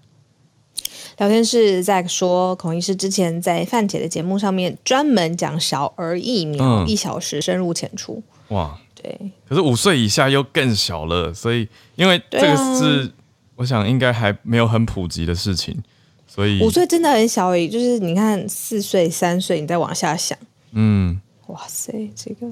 [1.20, 8.24] 聊天室在说，孔医师之前在范姐的节目上面专门讲小儿疫苗，一小时深入浅出。
[8.48, 9.32] 哇，对。
[9.48, 13.12] 可是五岁以下又更小了，所以因为这个是、啊、
[13.58, 15.84] 我想应该还没有很普及的事情，
[16.30, 17.68] 所以五岁真的很小而已。
[17.68, 20.38] 就是你看四岁、三岁，你再往下想，
[20.72, 22.48] 嗯，哇塞，这个。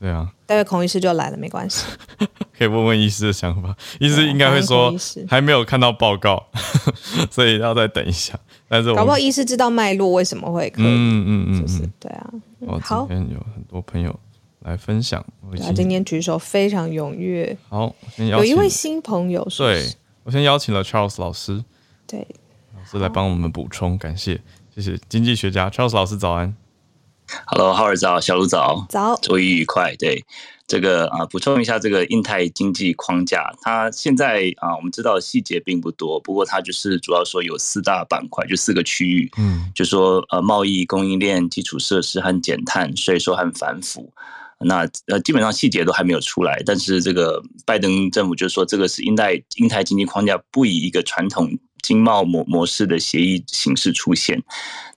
[0.00, 1.84] 对啊，待会孔医师就来了，没关系，
[2.58, 3.76] 可以问问医师的想法。
[4.00, 4.92] 医师应该会说
[5.28, 6.44] 还没有看到报告，
[7.30, 8.36] 所以要再等一下。
[8.66, 10.86] 但是，搞不好医师知道脉络为什么会可以？
[10.86, 12.32] 嗯嗯嗯，就是对啊。
[12.80, 14.18] 好，今天有很多朋友
[14.62, 15.24] 来分享。
[15.60, 17.56] 他今天举手非常踊跃。
[17.68, 19.88] 好，先邀请有一位新朋友，对
[20.24, 21.62] 我先邀请了 Charles 老师，
[22.08, 22.26] 对老
[22.98, 24.38] 师来帮我们补充，感谢，
[24.74, 26.54] 谢谢经济学家 Charles 老师早安。
[27.46, 29.96] Hello，浩尔早，小卢早，早，周一愉快。
[29.96, 30.22] 对，
[30.66, 44.12] 这个啊，补充一下这个印太经济框架，它现在啊，我们知道细节并不多，不过它就是主要说有四大板块，就四个区域，嗯，就说呃，贸易、供应链、基础设施和减碳、税收和反腐。
[44.64, 51.50] 那呃，基本上细节都还没有出来，但是这个拜登政府就说，这个是印太印太经济框架不以一个传统
[51.82, 54.42] 经贸模模式的协议形式出现。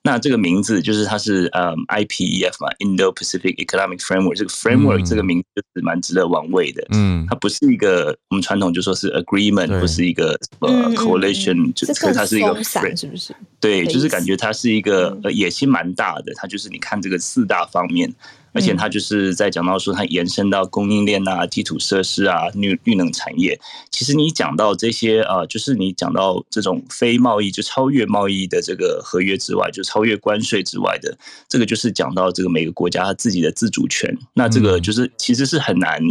[0.04, 6.86] 那这个名字就是它是呃 IPEF 嘛，Indo-Pacific Economic Framework 这个 framework 这个名字是蛮值得玩味的。
[6.92, 12.64] 嗯，它不是一个我们传统就说是 agreement，不是一个呃 coalition，就它是一个
[12.96, 13.36] 是不是？
[13.60, 16.32] 对，就是感觉它是一个呃野心蛮大的。
[16.36, 18.14] 它就是你看这个四大方面。
[18.56, 23.60] 而且他就是在讲到说，它延伸到供应链啊、基础设施啊、绿绿能产业。
[23.92, 31.18] 其实你讲到这些啊，就是你讲到这种非贸易就超越贸易的这个合约之外，就超越关税之外的，
[31.50, 34.18] 这个就是讲到这个每个国家它自己的自主权。
[34.34, 36.02] 那这个就是其实是很难，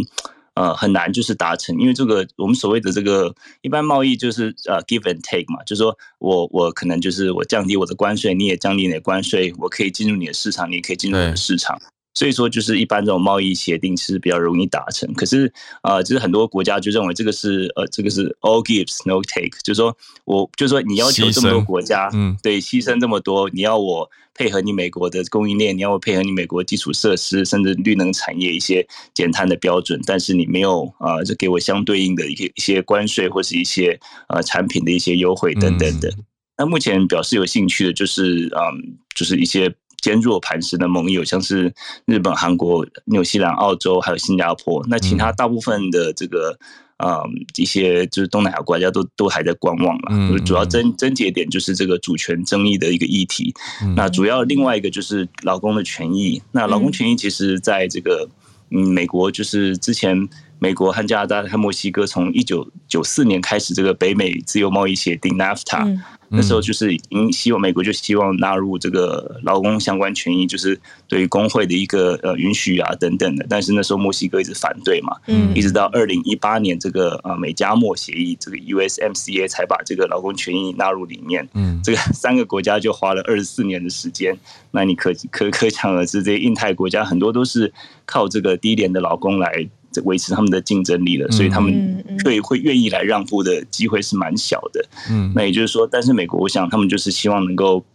[0.53, 11.81] 呃，很难就是达成，因为这个我们所谓的这个一般贸易就是呃 give and take 嘛，就是说我我可能就是我降低我的关税，你也降低你的关税，我可以进入你的市场，你也可以进入我的市场。
[12.15, 15.13] 所以说，就是一般这种贸易协定其实比较容易达成。
[15.15, 15.51] 可是，
[15.83, 33.99] 呃，就是很多国家就认为这个是呃，这个是 all gives no take，就是说我就是说你要求这么多国家，嗯，对，牺牲这么多，你要我配合你美国的供应链，你要我配合你美国基础设施，甚至绿能产业一些减碳的标准，但是你没有啊，就给我相对应的一些一些关税或是一些
[34.29, 36.09] 呃产品的一些优惠等等的。
[36.57, 39.75] 那目前表示有兴趣的，就是嗯，就是一些。
[40.05, 41.73] 坚若磐石的盟友，像是
[42.05, 44.85] 日本、韩国、纽西兰、澳洲，还有新加坡。
[44.87, 46.55] 那其他大部分的这个，
[46.97, 47.23] 呃，
[47.57, 50.09] 一些就是东南亚国家都都还在观望了。
[50.11, 53.51] 嗯，主要症症结点就是这个主权争议的一个议题。
[53.95, 56.39] 那主要另外一个就是劳工的权益。
[56.51, 58.29] 那劳工权益其实在这个，
[58.69, 65.99] 嗯，美国就是之前美国和加拿大和墨西哥从一九九四年开始这个北美自由贸易协定 NAFTA。
[66.27, 73.45] 那时候就是已经希望美国就希望纳入这个劳工相关权益，就是对于工会的一个呃允许啊等等的。
[73.47, 81.47] 但是那时候墨西哥一直反对嘛，嗯，一直到二零一八年这个呃美加墨协议这个 USMCA 才把这个劳工权益纳入里面。
[81.53, 84.35] 嗯，这个三个国家就花了二十四年的时间。
[84.71, 87.71] 那你可可可想而知，这些印太国家很多都是
[88.05, 89.69] 靠这个低廉的劳工来。
[90.03, 94.85] 维持他们的竞争力了，所以他们会会愿意来让步的机会是蛮小的。
[95.09, 97.85] 嗯，那也就是说，但是美国，我想他们就是希望能够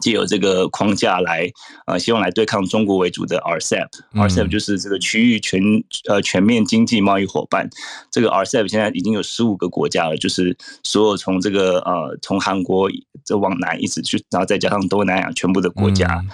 [0.00, 1.50] 借由这个框架来，
[1.86, 3.88] 呃，希望来对抗中国为主的 RCEP。
[4.14, 5.62] RCEP 就是这个区域全
[6.08, 7.68] 呃全面经济贸易伙伴。
[8.10, 12.90] 这个 RCEP 现在已经有十五个国家了，就是所有从这个呃从韩国
[13.24, 16.24] 这往南一直去，然后再加上东南亚全部的国家。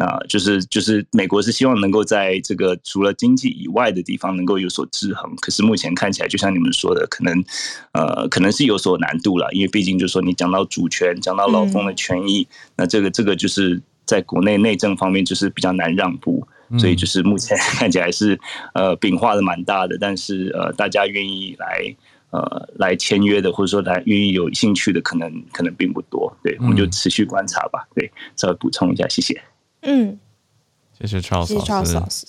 [0.00, 7.44] 啊，就是就是美国是希望能够在这个除了经济以外的地方能够有所制衡，可是目前看起来就像你们说的，可能
[7.92, 16.48] 呃可能是有所难度了，因为毕竟就是说你讲到主权，讲到劳工的权益，那这个这个就是在国内内政方面就是比较难让步，
[16.78, 18.40] 所以就是目前 看起来是
[18.72, 21.94] 呃饼画的蛮大的，但是呃大家愿意来
[22.30, 29.38] 呃来签约的或者说来愿意有兴趣的可能可能并不多，对，我们就持续观察吧，对，稍微补充一下，谢谢。
[29.82, 30.18] 嗯，
[30.98, 32.26] 谢谢 Charles 老师。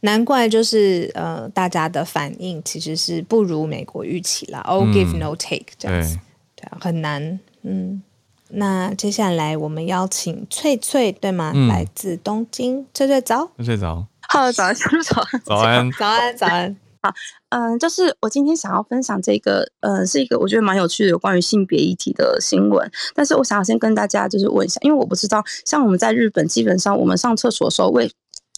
[0.00, 4.60] 难怪就是呃，大家的反应其实是不如美国预期啦。
[4.66, 6.18] All give no take 这样子，
[6.56, 6.64] 对。
[6.66, 7.38] 啊，很难。
[7.62, 8.02] 嗯，
[8.48, 11.52] 那接下来我们邀请翠翠，对吗？
[11.54, 16.76] 嗯、来自东京，翠翠早，翠翠早，Hello，早安，早安，早安，早安，早安。
[17.02, 17.12] 好，
[17.48, 22.88] 嗯，就是我今天想要分享这个，呃，是一个我觉得蛮有趣的有关于性别议题的新闻。
[23.14, 28.10] 但是我想要先跟大家就是问一下，因为我不知道，像我们在日本，基本上我们上厕所的时候，卫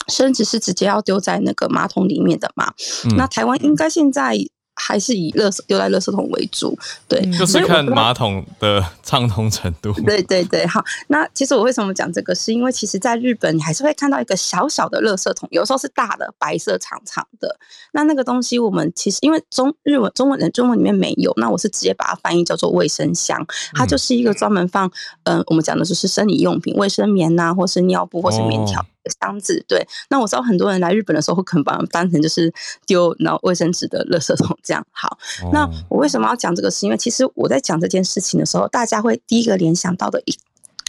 [0.09, 2.73] 生纸是直接要丢在那个马桶里面的嘛？
[3.07, 4.37] 嗯、那台湾应该现在。
[4.77, 6.77] 还是以垃圾丢在垃圾桶为主，
[7.09, 9.93] 对，就是看马桶的畅通程度。
[10.05, 10.85] 对对对，好。
[11.07, 17.57] 那其实我为什么讲这个，是因为其实在日本，你还是会看到一个小小的垃圾桶，有时候是大的，白色长长的。
[17.93, 23.47] 那那个东西，我们其实因为中日文、中文的中文里面没有，那我是直接把它翻译叫做卫生箱。
[23.75, 24.91] 它就是一个专门放，
[25.23, 28.81] 嗯、呃，我们讲的就是生理用品，卫生棉呐、啊，或是尿布，或是棉条。
[28.81, 28.87] 哦
[29.21, 32.53] 箱子对，那我知道很多人来日本的时候会可能把它当成就是
[32.87, 34.85] 丢然后卫生纸的垃圾桶这样。
[34.91, 36.71] 好，哦、那我为什么要讲这个？
[36.71, 40.39] 是因为其实我在讲这件事情的时候，大家会第一个联想到的一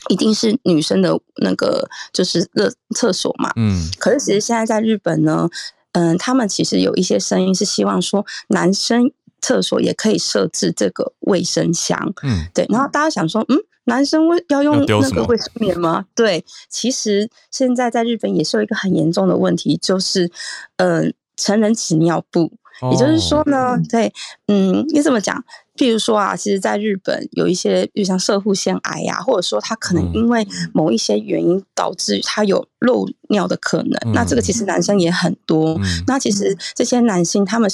[0.10, 3.52] 一定是女生的那个就是厕厕所嘛。
[3.56, 3.90] 嗯。
[4.00, 5.50] 可是其实现在在日本呢，
[5.94, 9.12] 嗯，他们其实有一些声音是希望说男生
[9.42, 12.14] 厕所也可以设置这个卫生箱。
[12.24, 12.48] 嗯。
[12.54, 13.58] 对，然后大家想说，嗯。
[13.86, 16.06] 男生为要用那个卫生棉吗？
[16.14, 20.32] 对，其实现在在日本也是有一个很严重的问题，就是，
[20.78, 21.04] 呃，
[21.36, 22.52] 成人纸尿布。
[22.82, 24.12] 哦、也就是说呢，对，
[24.48, 25.42] 嗯，你怎么讲？
[25.78, 35.76] 譬如说啊，其实，在日本有一些，比如像社护腺癌呀、啊，或者说他可能因为某一些原因导致他有漏尿的可能，嗯、那这个其实男生也很多。
[35.80, 37.72] 嗯、那其实这些男性他们。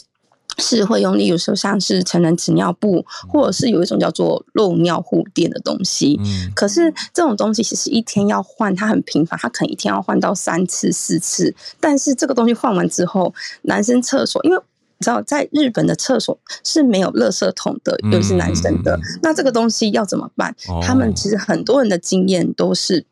[0.58, 6.20] 是会用，例如说像是成人纸尿布，或者是有一种叫做漏尿护垫的东西。
[6.24, 11.56] 嗯，可是这种东西其实一天要换，它很频繁，它可能一天要换到三次、四次。
[11.80, 13.34] 但是这个东西换完之后，
[13.64, 14.58] 男生厕所，因为
[14.98, 19.00] 你知道在日本的厕所是没有垃圾桶的，尤其是男生的。
[19.22, 20.56] 那这个东西要怎么办？
[20.82, 23.06] 他们其实很多人的经验都是。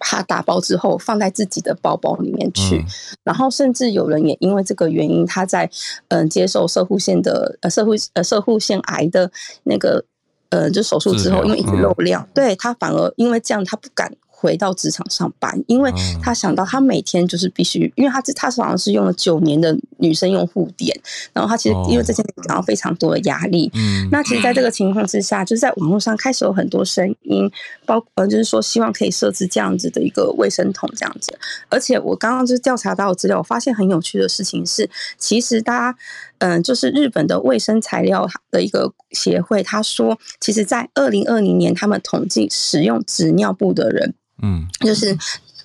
[0.00, 2.86] 他打包之后放在自己的包包里面去，嗯、
[3.22, 5.70] 然后甚至有人也因为这个原因，他在
[6.08, 9.30] 嗯、呃、接受射护腺的呃射护呃射护腺癌的
[9.64, 10.04] 那个
[10.48, 14.12] 呃就手术之后，因为一直漏尿，嗯、对他反而因为这样他不敢。
[14.40, 20.98] 回到职场上班，因为他想到他每天就是必须，因为他他好像是用了九年的女生用护点，
[21.34, 23.70] 然后他其实因为这件事感到非常多的压力。
[23.74, 27.50] 嗯，那其实在这个情况之下，就是在网络上开始有很多声音，
[27.84, 31.38] 包呃就是说希望可以设置这样子的一个卫生桶这样子。
[31.68, 34.88] 而且我刚刚就是调查到资料，我发现很有趣的事情是，
[35.18, 35.98] 其实大家
[36.40, 44.14] 嗯、呃，就是日本的卫生材料的一个协会，他说，其实在二零二零年他们统计使用纸尿布的人。
[44.42, 45.16] 嗯，就是，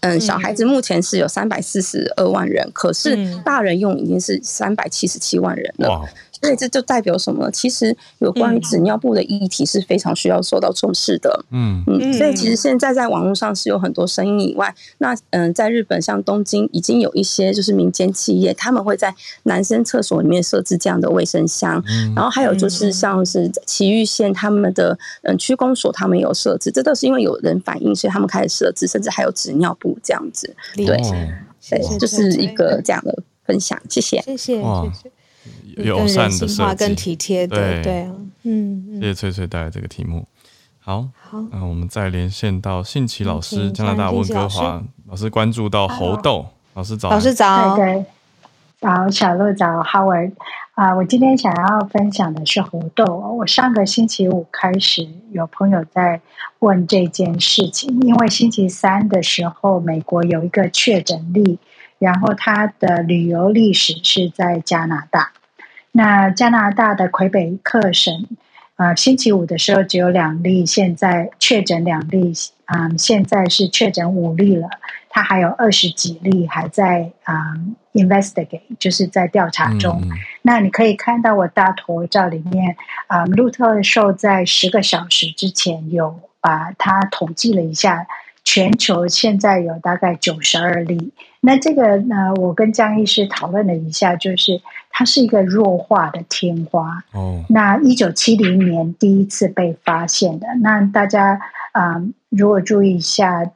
[0.01, 6.07] 嗯，小孩子目前是有三百四十二万人，可是大人用已经是三百七十七万人了。
[6.45, 7.49] 所以这就代表什么？
[7.51, 11.45] 其实有关于纸尿布的议题是非常需要受到重视的。
[11.51, 21.83] 嗯嗯，所以其实现在在网络上是有很多声音以外，那嗯，在日本像东京已经有一些就是民间企业，他们会在男生厕所里面设置这样的卫生箱。
[21.87, 30.55] 嗯，然后还有就是像是埼玉县他们的嗯区公所，他们有设置，这都是因为有人反映，所以他们开始设置，甚至还有纸尿布这样子。
[30.75, 30.85] 对，
[31.69, 33.79] 对，就是一个这样的分享。
[33.89, 34.61] 谢谢，谢谢，谢
[35.03, 35.11] 谢。
[35.77, 37.83] 友善的设计，更体贴的，对。
[37.83, 38.11] 对啊，
[38.43, 40.25] 嗯，谢谢翠翠带来这个题目。
[40.79, 48.05] 好，好，那我们再连线到信奇老师，加拿大温哥华老师关注到猴痘，老师早，老师早，对对，
[48.79, 50.33] 早，小鹿早，Howard。
[50.75, 53.05] 啊，我今天想要分享的是猴痘。
[53.39, 56.21] 我上个星期五开始有朋友在
[56.59, 61.57] 问这件事情，因为星期三的时候，美国有一个确诊例。
[61.97, 65.31] 然后他的旅游历史是在加拿大，
[65.93, 68.27] 那加拿大的魁北克省，
[68.75, 72.33] 啊、呃，星期五的时候只有两例，现在确诊两例，
[72.65, 74.67] 啊、呃，现在是确诊五例了，
[75.09, 77.33] 他还有二十几例还在啊、
[77.93, 80.01] 呃、investigate，就是在调查中。
[80.03, 80.09] 嗯、
[80.41, 82.75] 那你可以看到我大头照里面，
[83.07, 88.05] 啊、呃，路透社在十个小时之前有把它统计了一下。
[88.45, 91.11] 全球现在有大概九十二例。
[91.41, 97.03] 那这个呢，我跟江医师讨论了一下，就是它是一个弱化的天花。
[97.11, 97.43] 哦。
[97.49, 100.47] 那一九七零年第一次被发现的。
[100.61, 101.39] 那大家
[101.73, 103.51] 啊、呃，如果注意一下，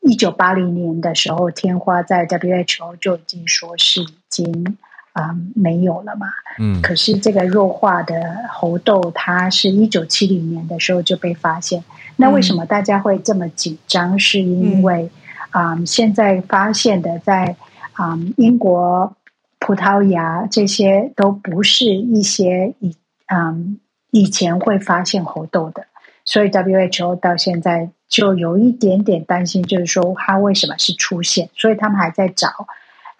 [0.00, 4.76] 一九八零年的时候，天花在 WHO 就已经说是已经
[5.12, 6.26] 啊、呃、没有了嘛。
[6.58, 6.82] 嗯。
[6.82, 8.16] 可是这个弱化的
[8.50, 11.82] 猴痘，它是一九七零年的时候就被发现。
[12.16, 14.18] 那为什么大家会这么紧张？
[14.18, 15.10] 是因为
[15.50, 17.56] 啊、现在发现的在
[17.92, 19.14] 啊、嗯、英国、
[19.58, 22.96] 葡萄牙这些都不是一些以
[23.26, 23.78] 嗯
[24.10, 25.86] 以前会发现猴痘的，
[26.24, 32.66] 所以 WHO 到现在就有一点点担心，就是说它为什么是出现，所以他们还在找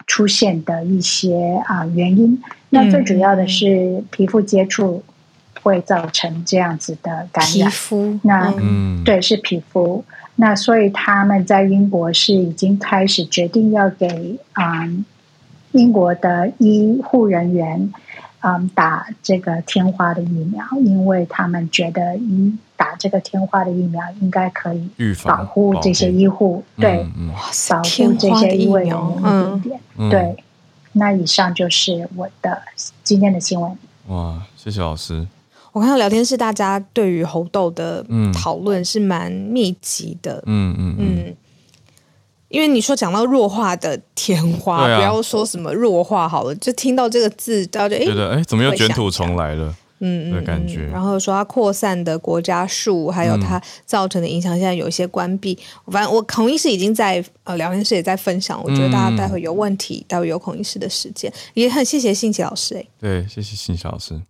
[0.07, 2.41] 出现的一些啊原因。
[2.69, 5.03] 那最主要的是皮肤接触
[5.63, 7.51] 会造成这样子的感染。
[7.51, 10.03] 皮肤，那嗯，对，是皮肤。
[10.35, 15.05] 那所以他们在英国是已经开始决定要给啊、嗯、
[15.71, 17.93] 英国的医护人员
[18.41, 27.05] 嗯打这个天花的疫苗，因为他们觉得嗯打这个天花的疫苗应该可以预防保护这些医护，对，
[27.69, 29.79] 保护这些医护人员一点点。
[29.97, 30.43] 嗯、对，
[30.93, 32.63] 那以上就是我的
[33.03, 33.77] 今天的新闻。
[34.07, 35.27] 哇，谢谢老师。
[35.73, 41.35] 我看到聊天室大家对于猴痘的讨论是蛮密集的，嗯嗯嗯，
[42.47, 49.55] 因为你说讲到弱化的天花，啊、不要说什么弱化好了，就听到这个字，大家就觉得哎，怎么又卷土重来。
[49.55, 49.75] 了？
[50.05, 50.85] 嗯嗯，的感觉。
[50.87, 55.57] 然后说它扩散的国家数，还有它造成的影响，现在有一些关闭。
[55.87, 64.21] 嗯、反正我孔医师已经在呃聊天室也在分享，我觉得大家待会有问题，待会有孔医师的时间，也很谢谢信奇老师哎，对，谢谢信奇老师。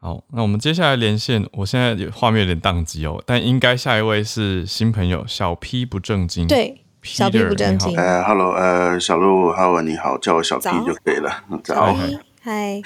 [0.00, 1.44] 好，那我们接下来连线。
[1.52, 6.46] 我现在有画面有点宕机哦，但应该下一位是新朋友小 P 不正经。
[6.46, 7.96] 对，Peter, 小 P 不正经。
[7.96, 11.44] 呃，Hello，呃，小鹿，Hello，你好，叫我小 P 就可以了。
[11.64, 11.92] 早，
[12.40, 12.80] 嗨。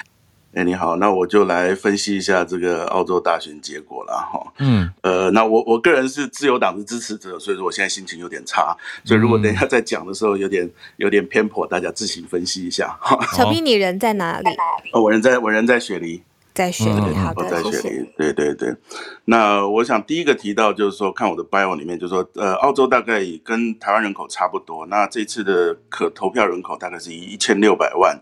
[0.55, 4.53] 哎，你好，那我就来分析一下这个澳洲大选结果了哈。
[4.59, 12.95] 嗯，呃，那我我个人是自由党的支持者，所以说我现在心情有点差，所以如果等一下在讲的时候有点有点偏颇，大家自行分析一下。
[13.35, 14.49] 小 P，你人在哪里？
[14.93, 16.21] 哦，我人在我人在雪梨。
[16.53, 18.75] 在雪梨，好的，在雪梨，对对对。
[19.25, 24.85] 那我想第一个提到就是说，看我的 bio 里面，就是说，呃，澳洲大概跟台湾人口差不多。
[24.85, 28.21] 那这次的可投票人口大概是一千六百万，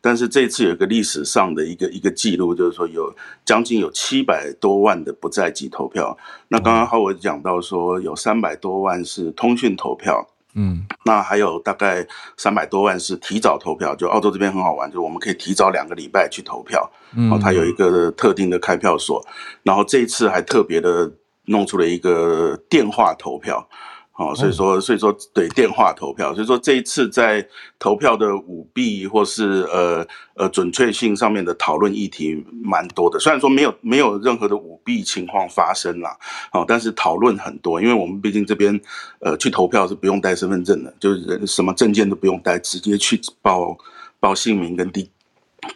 [0.00, 3.12] 但是这次有一个历史上的一个一个记录，就是说有
[3.44, 6.16] 将近有七百多万的不在籍投票。
[6.48, 10.28] 那刚刚浩文讲到说，有三百多万是通讯投票。
[10.54, 19.24] 嗯，那还有大概三百多万是提早投票，就澳洲这边很好玩，就我们可以提早两个礼拜去投票，嗯，然后它有一个特定的开票所，
[19.62, 21.12] 然后这一次还特别的
[21.46, 23.68] 弄出了一个电话投票。
[24.16, 27.44] 好，所以说，所以说，对电话投票，所以说这一次在
[27.80, 30.06] 投票的舞弊或是呃
[30.36, 33.18] 呃准确性上面的讨论议题蛮多的。
[33.18, 36.16] 虽然说没有没有任何的舞弊情况发生啦，
[36.52, 38.80] 哦，但是讨论很多，因为我们毕竟这边
[39.18, 43.76] 呃去投票是不用带身份证的，就是人什么证件都不用带，直接去报
[44.20, 45.10] 报姓名跟地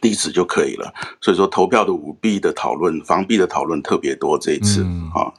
[0.01, 0.95] 地址就可以了。
[1.21, 5.27] 所以说投票的舞弊的讨论、防弊的讨论特别多这一次啊。
[5.27, 5.33] 嗯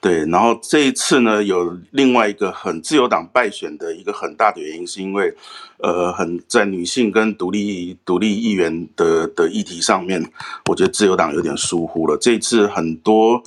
[0.00, 5.30] 对，然后这一次呢，有另外一个很自由党败选的一个很大的原因，是因为，
[5.76, 10.24] 呃，很在女性跟独立独立议员的的议题上面，
[10.70, 12.16] 我觉得自由党有点疏忽了。
[12.16, 13.42] 这一次很多，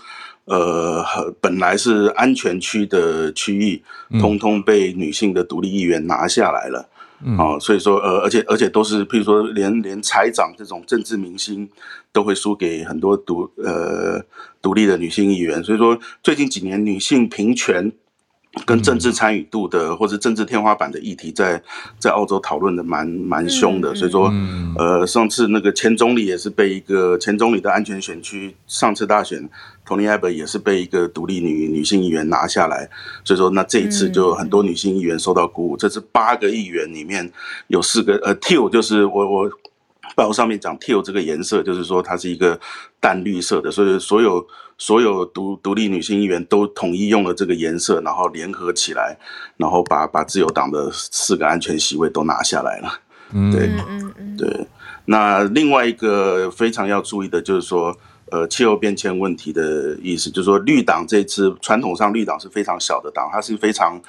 [0.45, 1.03] 呃，
[1.41, 3.81] 本来是安全区的区域，
[4.19, 6.87] 通通被女性的独立议员拿下来了。
[7.25, 11.69] 嗯，哦，所以说，呃，而且而且都是，譬如说连，连连财长这种政治明星，
[12.11, 14.21] 都会输给很多独呃
[14.61, 15.63] 独立的女性议员。
[15.63, 17.91] 所以说，最近几年女性平权
[18.65, 21.63] 跟政治参与度的，或者政治天花板的议题在，在
[21.99, 23.93] 在澳洲讨论的蛮蛮凶的。
[23.95, 24.31] 所以说，
[24.77, 29.49] 呃，上次那个前总理也是被一个前总理的安全选区，上次大选。
[29.85, 32.89] Tony Abbott 也是被一个独立女女性议员拿下来，
[33.25, 35.75] 所以说那这一次就很多女性议员受到鼓舞。
[35.75, 37.29] 这是八个议员里面
[37.67, 39.51] 有四个，呃，teal 就是我我
[40.15, 42.59] 报上面讲 teal 这个颜色，就是说它是一个
[42.99, 44.45] 淡绿色的，所以所有
[44.77, 49.17] 所有独独立女性议员都统一用了这个颜色，然后联合起来，
[49.57, 52.99] 然后把把自由党的四个安全席位都拿下来了。
[53.51, 53.69] 对，
[54.37, 54.67] 对。
[55.05, 57.95] 那另外一个非常要注意的就是说。
[58.31, 64.01] 呃，气候变迁问题的意思，就是说绿党这次传统上绿党是非常小的党，它是非常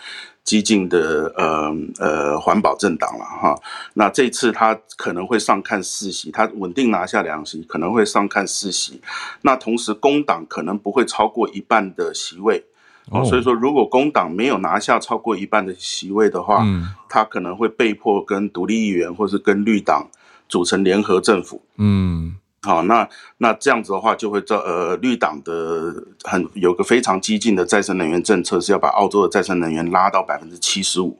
[0.44, 3.58] 激进的呃呃环保政党了哈。
[3.94, 9.00] 那这次他可能会上看四席，他稳定拿下两席，可能会上看四席。
[9.42, 12.64] 那同时工党可能不会超过一半的席位，
[13.10, 20.08] 哦，所以说如果工党没有拿下超过一半的席位的话，嗯，它可能会被迫跟独立议员或是跟绿党
[20.48, 22.36] 组成联合政府，嗯。
[22.64, 23.06] 好，那
[23.36, 31.18] 那这样子的话，就会造呃绿党的很有个非常激进的再生能源政策，是要把澳洲的再生能源拉到百分之七十五。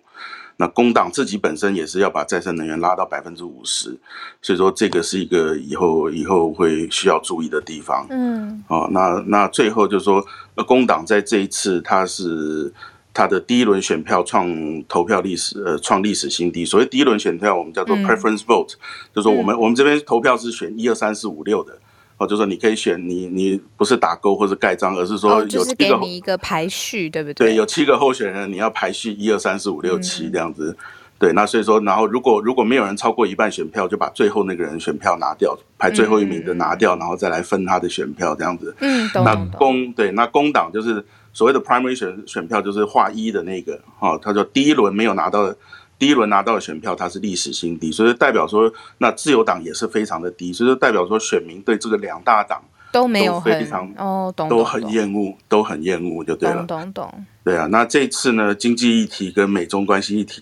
[0.57, 3.99] 那工党自己本身也是要把再生能源拉到百分之五十，
[4.40, 8.07] 所以说这个是一个以后以后会需要注意的地方。
[8.09, 10.24] 嗯，好，那那最后就是说，
[10.55, 12.72] 呃，工党在这一次它是。
[13.15, 16.65] 他的第一轮选票创投票历史，呃，创历史新低。
[16.65, 18.79] 所谓第一轮选票，我们叫做 preference vote，、嗯、
[19.15, 21.79] 就是说我们、嗯、我们这边投票是选一二三四五六的，
[22.19, 27.51] 哦，就是说你可以选你你不是打勾或者盖章，而是说有七个、哦、就是给你一个排序，对不对？
[27.51, 30.77] 对，有七个候选人，你要排序一二三四五六七这样子。
[30.79, 30.85] 嗯
[31.17, 38.75] 对，那所以说，然后如果如果没有人超过一半选票，就把最后那个人选票拿掉，排最后一名的拿掉，嗯、然后再来分他的选票这样子。
[38.81, 41.03] 嗯，那工对，那工党就是
[41.35, 45.55] 所谓的 primary 选选票，就是划一的那个哈、哦，他说第一轮没有拿到的，
[45.99, 52.62] 第一轮拿到的选票，它是历史新低，所以代表说，那自由党也是非常的低，所以说代表说选民对这个两大党
[52.93, 57.24] 都没有非常哦，懂都很厌恶，都很厌恶，就对了，懂懂懂。
[57.43, 60.41] 对啊，那这次呢，经济议题跟美中关系议题。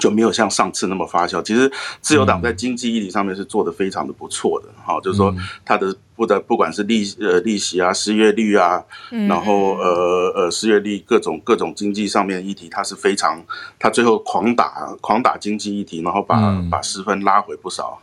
[0.00, 1.42] 就没有像上次那么发酵。
[1.42, 1.70] 其实
[2.00, 5.34] 自由党在经济议题上面是做得非常的不错的，哈、嗯，就是说
[5.64, 13.42] 它的不的不管是利呃利息啊、失业率啊，嗯、然后呃呃失业率各种各种经济上面的议题，它是非常，
[13.78, 18.00] 它最后狂打狂打经济议题，然后把、嗯、把失分拉回不少。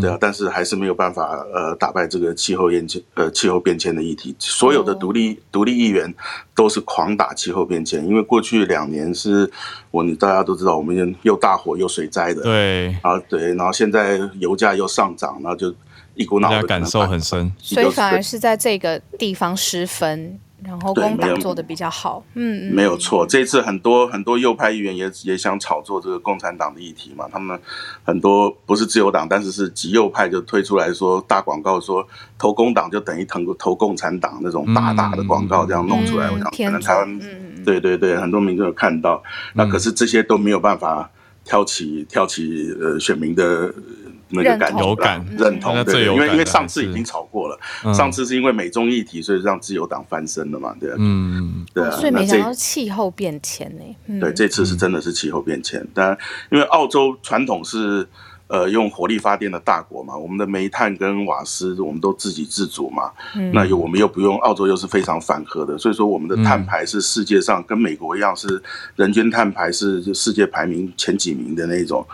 [0.00, 4.34] 对啊，但是还是没有办法呃打败这个气候变迁呃气候变迁的议题。
[4.38, 6.14] 所有的独立独立议员
[6.54, 9.50] 都是狂打气候变迁，因为过去两年是
[9.90, 12.42] 我们大家都知道，我们又大火又水灾的。
[12.42, 15.74] 对啊，对，然后现在油价又上涨，然后就
[16.14, 20.38] 一股脑的感受很深，所以反而是在这个地方失分。
[20.64, 23.24] 然后工党做的比较好，嗯，没有错。
[23.24, 27.58] 这次很多很多右派议员也也想炒作这个共产党的议题嘛，他们
[28.02, 32.06] 很多不是自由党，但是是极右派就推出来说大广告说
[32.36, 39.22] 投工党就等于投投共产党那种大大的广告这样弄出来，嗯、我想可能台湾，嗯、对对对，很多民众有看到，
[39.54, 41.08] 那可是这些都没有办法
[41.44, 43.72] 挑起挑起呃选民的。
[44.30, 47.58] 那个感有感认同，对，因为因为上次已经炒过了，
[47.94, 56.16] 上次是因为美中议题，所以让自由党翻身了嘛，对，嗯，对啊，所以没想到气候变迁呢，对，这次是真的是气候变迁，但
[56.50, 58.06] 因为澳洲传统是
[58.48, 63.10] 呃用火力发电的大国嘛，我们的煤炭跟瓦斯我们都自给自足嘛，
[63.54, 68.62] 那又我们又不用，澳洲又是非常反核的，所以说我们的碳排是世界上跟美国一样是
[68.96, 72.06] 人均碳排是世界排名前几名的那种。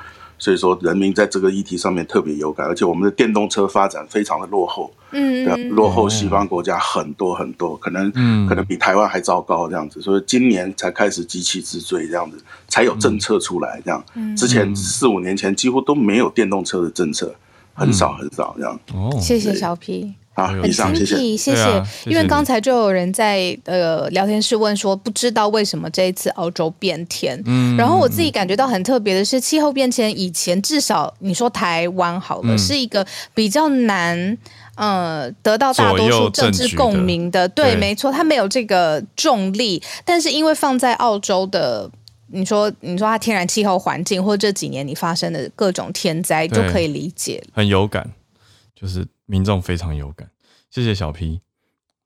[0.45, 10.03] 所以说，人民在这个议题上面特别有感，而且我们的电动车发展非常的落后，嗯，对，落后西方国家很多很多，可能，嗯，可能比台湾还糟糕这样子。
[10.03, 12.37] 所以今年才开始急起直追这样子，
[12.69, 14.05] 才有政策出来这样。
[14.37, 17.35] 之前四五年前几乎都没有电动车的政策，
[17.73, 18.79] 很少很少这样。
[18.93, 20.13] 哦，谢谢小 P。
[20.35, 21.63] 好，很精辟，谢谢。
[21.63, 27.41] 啊、因为刚才就有人在呃聊天室问说，不知道为什么这一次澳洲变天。
[27.47, 34.37] 嗯，然后我自己感觉到很特别的是，气候变迁以前至少你说台湾好了，嗯、是一个比较难
[34.75, 37.49] 呃得到大多数政治共鸣的。
[37.49, 39.81] 对没错，它没有这个重力。
[40.05, 41.89] 但是因为放在澳洲的，
[42.33, 48.11] 你说你说它天然气候环境，或者这几年你发生的各种天灾，就可以理解，很有感，
[48.85, 49.09] 就是。
[49.27, 50.31] 民众非常有感，
[50.69, 51.41] 谢谢小 P。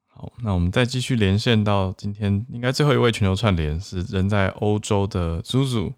[0.07, 5.93] 好，那我们再继续连线到今天应该最后一位全球串联是人在欧洲的叔叔。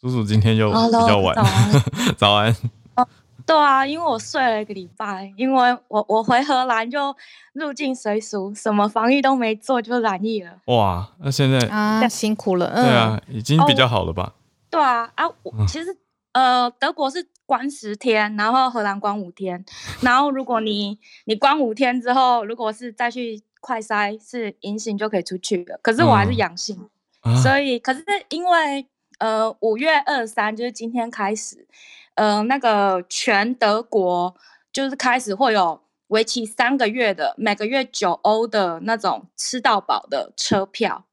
[0.00, 2.56] 叔叔今天又比较晚，Hello, 早安。
[2.96, 3.06] 哦，
[3.44, 7.14] 对啊，因为我睡了一个礼拜，因为我我回荷兰就
[7.52, 10.50] 入境随俗，什么防疫都没做就染疫了。
[10.68, 14.22] 哇，那现在啊辛苦了，对啊，已经比较好了吧？
[14.22, 14.32] 哦、
[14.70, 15.94] 对啊啊，我其实。
[16.34, 19.64] 呃，德国是关十天，然后荷兰关五天，
[20.02, 25.78] 然后如果你你关五天之后，如果是再去快筛是阴性就可以出去了。
[25.80, 26.90] 可是我还是阳性，
[27.22, 28.86] 嗯、所以可是因为
[29.18, 31.68] 呃五月二三就是今天开始，
[32.14, 34.34] 呃那个全德国
[34.72, 41.04] 就是开始会有为期三个月的每个月九欧的那种吃到饱的车票，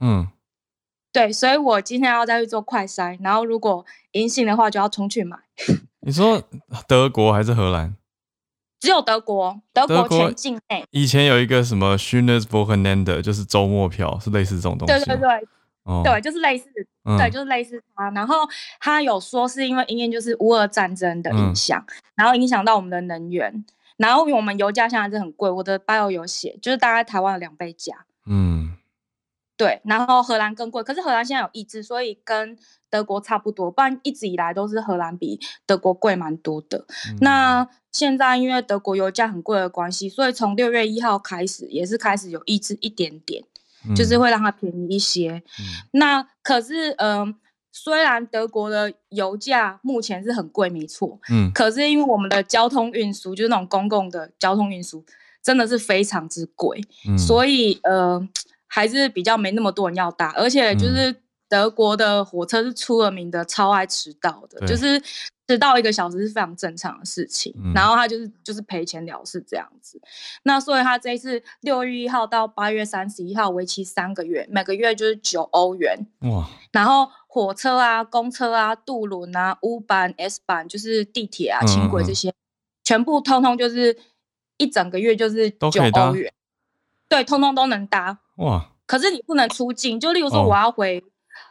[0.00, 0.28] 嗯。
[1.12, 5.36] 对，所以我今天要再去做快筛，然后如果阴性的话，就要冲去买。
[6.00, 6.42] 你说
[6.88, 7.94] 德国还是荷兰？
[8.80, 10.84] 只有德国，德国全境内。
[10.90, 14.94] 以前有一个什么 Schönes Wochenende，就是周末票，是类似这种东西。
[14.94, 15.48] 对对对，
[15.84, 16.68] 哦、对，就是类似，
[17.04, 18.10] 嗯、对，就是类似它。
[18.10, 18.36] 然后
[18.78, 23.64] 他有说是因为因为就是乌俄战争的影响，嗯、然后影响到我们的能源，
[23.96, 28.04] 然后我们油价现在是很贵，我的 bio 有写，就是大概台湾的两倍价。
[28.26, 28.76] 嗯。
[29.56, 32.58] 对，然后荷兰更贵，可是荷兰现在有抑制，所以跟
[32.90, 33.70] 德国差不多。
[33.70, 36.78] 不然一直以来都是荷兰比德国贵蛮多的。
[37.08, 43.44] 嗯、那现在因为德国油价很贵的关系，所以从六月一号开始也是开始有抑制一点点，
[43.88, 45.40] 嗯、就是会让它便宜一些。
[45.60, 47.34] 嗯、那可是，嗯、呃，
[47.70, 55.04] 虽然德国的油价目前是很贵，没错，嗯，可是因为我们的交通运输就是那种公共的交通运输
[55.40, 58.28] 真的是非常之贵，嗯、所以，呃。
[58.66, 61.14] 还是比较没那么多人要搭，而且就是
[61.48, 65.00] 德国的火车是出了名的超爱迟到的，嗯、就是
[65.46, 70.00] 迟到一个小时是非常正常的事情，嗯、然后他就是就是赔钱了事这样子。
[70.42, 76.06] 那所以他这一次六月一号到八月三十一号，为期三个月，每个月就是九欧元。
[76.22, 76.48] 哇！
[76.72, 82.32] 然后火车啊、公车啊、渡轮啊、U 班、S 班，就是地铁啊、轻轨这些，
[82.82, 83.96] 全部通通就是
[84.56, 86.32] 一整个月就是九欧元。
[87.14, 88.18] 对，通通都能搭。
[88.36, 88.64] 哇！
[88.86, 91.02] 可是你不能出境，就例如说我要回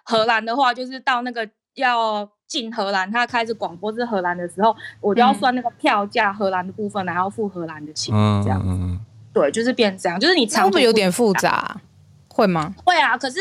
[0.04, 2.30] 荷兰的话，哦、就是到那个要。
[2.46, 8.68] 进荷兰，他开始广播是荷兰的时候，我就要算那个票价，荷兰的部分，然后付荷兰的钱，这样子。
[8.70, 9.00] 嗯、
[9.34, 11.82] 对，就是变这样，就是你长途有点复杂，
[12.30, 12.76] 会吗？
[12.86, 13.40] 会啊，可是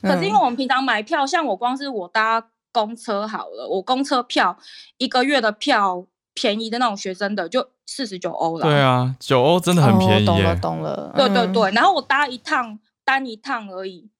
[0.00, 4.56] 可是因为我们平常买票，嗯、像我光是我搭公车好了，我公车票
[4.96, 8.66] 一个月的票便宜的那种学生的就四十九欧了。
[8.66, 10.26] 对啊，九欧真的很便宜。
[10.26, 11.12] 懂了，懂了。
[11.16, 14.10] 对对对，然后我搭一趟单一趟而已，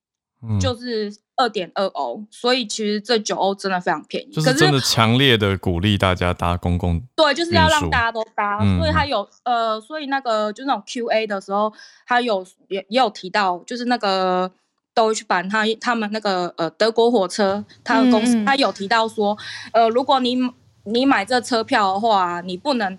[0.43, 1.13] 嗯、就是。
[1.37, 7.03] 二点二欧，所以其实这九欧真的非常便宜，就是真的强烈的鼓励大家搭公共。
[7.17, 11.73] 对，就是要让大家都搭，嗯、所以他有呃，所以那个就那种 Q&A 的时候，
[12.07, 14.49] 他有也也有提到，就是那个
[14.95, 19.37] Deutsche Bahn 他他们那个呃德国火车，他的公司、嗯、他有提到说，
[19.73, 20.37] 呃，如果你
[20.85, 22.93] 你买这车票的话，你不能，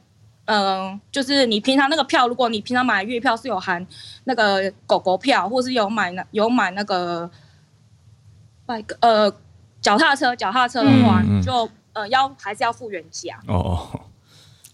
[0.45, 3.86] 嗯、呃，就是你平常那个票，如果你平常买月票是有含
[4.25, 7.29] 那个狗狗票，或是有买那有买那个。
[8.99, 9.31] 呃，
[9.79, 13.39] 脚踏车，脚踏车的话，嗯嗯、就呃要还是要付原价。
[13.47, 13.88] 哦，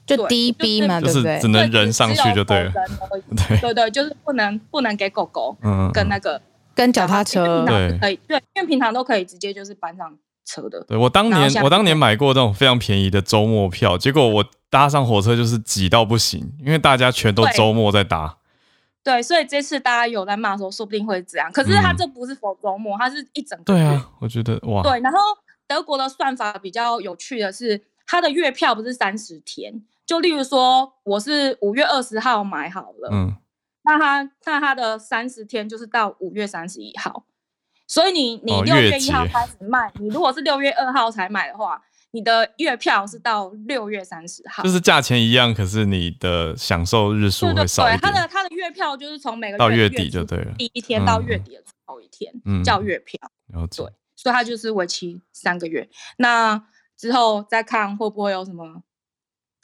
[0.06, 1.38] 就 DB 嘛，对不对？
[1.42, 2.72] 只能人上去就对了，
[3.36, 3.58] 对。
[3.60, 6.42] 对对，就是不能不能给狗狗，嗯，跟那个
[6.74, 7.66] 跟脚踏车。
[7.66, 7.98] 对。
[8.00, 10.84] 可以对，因为平常都可以直接就是搬上车的。
[10.88, 18.38] 对我当年我当年买过那种非常便宜的周末票，结果我搭上火车就是挤到不行，因为大家全都周末在搭。
[19.04, 21.52] 对，所以这次大家有在骂说，说不定会这样。
[21.52, 23.80] 可是他这不是否周末，他是一整个月。
[23.80, 24.84] 对啊，我觉得哇。
[24.84, 25.18] 对，然后
[25.68, 33.36] 德国的算法比较有趣的是，他的月票不是三十天，就例如说我是五月二十号买好了，嗯，
[33.86, 37.24] 那他那他的三十天就是到五月三十一号，
[37.92, 41.82] 所以你你六月一号开始卖，哦、你如果是六月二号才买的话。
[42.14, 48.00] 你的月票是到六月三十号，就是价钱一样，可是你的享受日数会少一点。
[48.00, 53.18] 对，它的它的月票就是从每个月到月底就对了，第一天到月底的最后一天，嗯，叫月票。
[53.48, 53.66] 然后。
[53.68, 53.88] 对，
[54.18, 55.88] 所以它就是为期三个月。
[56.18, 56.62] 那
[56.98, 58.84] 之后再看会不会有什么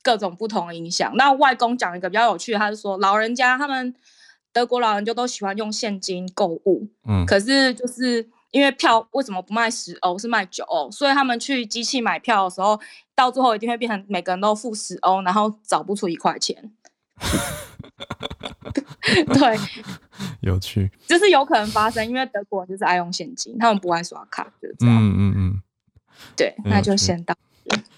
[0.01, 1.13] 各种不同的影响。
[1.17, 3.93] 那外公讲一个比较有趣的，他是说老人家他们
[4.57, 8.27] 德国老人就都喜欢用现金购物，嗯，可是就是。
[8.51, 12.79] 因为票为什么不卖十欧，是卖九欧，所以他们去机器买票的时候，
[13.13, 16.71] 到最后一定会变成每个人都付十欧，然后找不出一块钱。
[19.33, 19.59] 对，
[20.39, 24.95] 有趣，就是有可能发生，因为德国人就是爱用现金，他们不爱刷卡，就是这样。
[24.95, 25.61] 嗯嗯嗯，
[26.37, 27.35] 对，那就先到。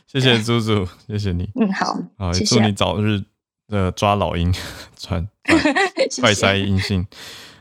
[0.07, 1.47] 谢谢猪猪，谢谢你。
[1.61, 3.23] 嗯，好，好，祝你早日
[3.69, 4.53] 的抓老鹰，
[4.97, 5.27] 传
[6.19, 7.05] 快筛阴性。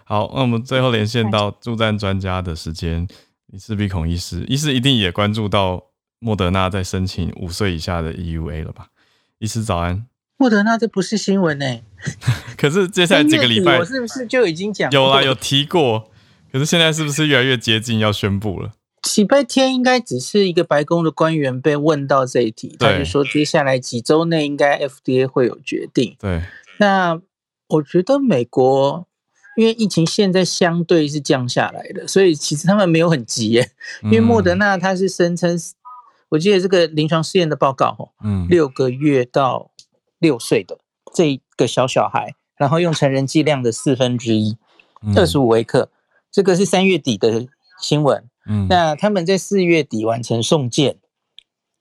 [0.05, 3.07] 好，那我们最后连线到助战专家的时间，
[3.49, 5.85] 李氏鼻孔医师，医师一定也关注到
[6.19, 8.89] 莫德纳在申请五岁以下的 EUA 了吧？
[9.39, 10.07] 医师早安。
[10.39, 11.83] 莫德纳这不是新闻呢、欸，
[12.57, 16.11] 可是接下来几个礼拜，我是不是就已经讲有啦，有提过？
[16.51, 18.73] 可是现在是不是越来越接近要宣布了？
[19.17, 26.17] 礼拜天应该只是一个白宫的官员被问到这一题，他就说接下来几周内应该 FDA 会有决定。
[26.19, 26.43] 对，
[26.79, 27.21] 那
[27.69, 29.07] 我觉得美国。
[29.57, 33.73] 因为疫情现在相对是降下来的，所以其实他们没有很急耶。
[34.05, 35.59] 因为莫德纳它是声称，
[36.29, 39.73] 我记得这个临床试验的报告哦，嗯，六个月到
[40.21, 40.79] 六岁的
[41.13, 44.57] 这个小小孩，然后用成人剂量的四分之一，
[45.17, 45.91] 二十五微克，
[46.31, 47.49] 这个是三月底的
[47.81, 48.23] 新闻。
[48.49, 50.97] 嗯，那他们在四月底完成送件，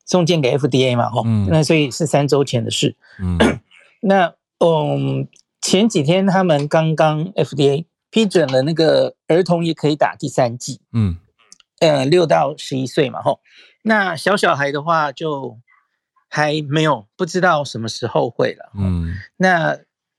[0.06, 2.96] 送件给 FDA 嘛，吼，那所以是三周前的事。
[3.20, 3.38] 嗯，
[4.02, 5.28] 那嗯。
[5.60, 11.18] 前几天他们刚刚 FDA 批准了那个儿童也可以打第三剂，嗯，
[11.80, 13.42] 呃，六到十一岁嘛，吼，
[13.82, 15.58] 那小小孩的话就
[16.30, 19.78] 还没有，不知道什么时候会了，嗯，那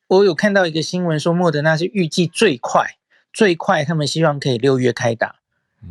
[0.08, 2.98] 我有看到一个新闻说，莫德纳是预计最快
[3.32, 5.37] 最快，他们希望可以六月开打，嗯、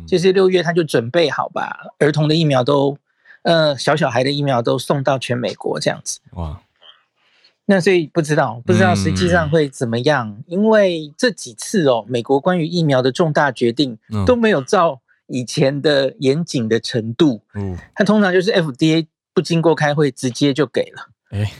[0.06, 2.96] 就是六月他就准备好把儿童的疫苗都，
[3.42, 6.60] 呃，小小孩的疫苗都送到全美国这样子，哇。
[7.70, 17.42] 那所以不知道，不知道实际上会怎么样，嗯、因为这几次哦，美国关于疫苗的重大决定都没有照以前的严谨的程度。
[17.52, 21.10] 嗯，它通常就是 FDA 不经过开会直接就给了。
[21.28, 21.52] 哎、欸，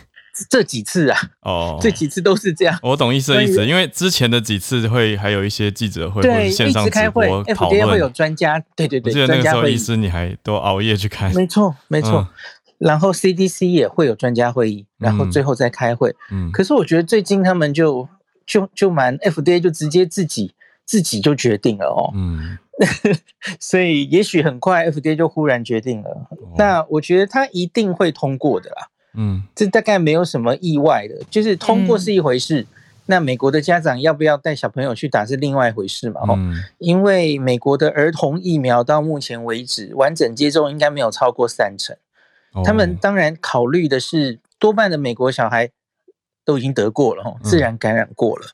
[0.48, 2.78] 这几次啊，哦，这几次都是这样。
[2.82, 7.24] 我懂意思的意思，因为之前的几次会还有一些记者会，对线上直播
[7.54, 11.34] 讨论，FDA 会有专家，对对对，我记得那个时候医师你还都熬夜去看。
[11.34, 12.28] 没错，没错。
[12.78, 16.14] 然后 CDC 也会有专家会议，然后最后再开会。
[16.30, 18.08] 嗯，可是我觉得最近他们就
[18.46, 22.12] 就就蛮 FDA 就直接自己自己就决定了哦。
[22.14, 22.56] 嗯，
[23.58, 26.10] 所以也许很快 FDA 就忽然决定了。
[26.30, 28.88] 哦，那我觉得他一定会通过的啦。
[29.14, 32.62] 嗯，这大概没有什么意外的，就是通过是一回事。
[32.62, 32.66] 嗯
[33.10, 36.20] 那美国的家长要不要带小朋友去打是另外一回事嘛？
[36.28, 41.96] 哦、嗯，因为美国的儿童疫苗到目前为止完整接种应该没有超过三成。
[42.52, 45.70] 哦、他们当然考虑的是多半的美国小孩
[46.44, 48.44] 都已经得过了哈，自然感染过了。
[48.44, 48.52] 嗯、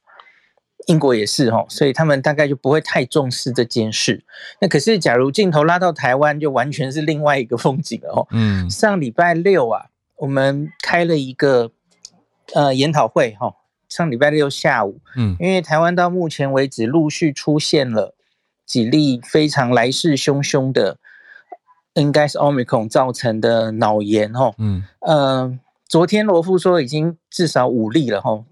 [0.86, 4.22] 英国也是哈，所以他们大概就不会太重视这件事。
[4.60, 8.28] 那可是假如镜头拉到台湾，就完全是另外一个风景了哦。
[8.30, 9.86] 嗯，上礼拜六啊，
[10.16, 11.72] 我们开了一个
[12.54, 13.54] 呃研讨会哈。
[13.86, 18.16] 上礼拜六下午，嗯，因为台湾到目前为止陆续出现了
[18.66, 20.96] 几例非常来势汹汹的，
[21.92, 25.56] 应该是 Omicron 造成的脑炎，吼，嗯，呃，
[25.86, 28.46] 昨天罗富说已经至少五例了，吼，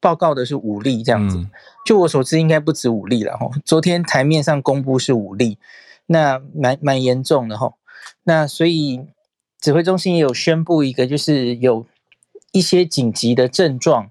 [0.00, 1.46] 报告的是五例这样子，
[1.84, 5.58] 就我所知应该不止五例了，哈，昨天台面上公布是五例，
[6.06, 7.74] 那蛮蛮严重的，哈，
[8.22, 9.02] 那所以
[9.60, 11.86] 指挥中心也有宣布一个，就是有
[12.52, 14.10] 一些紧急的症状。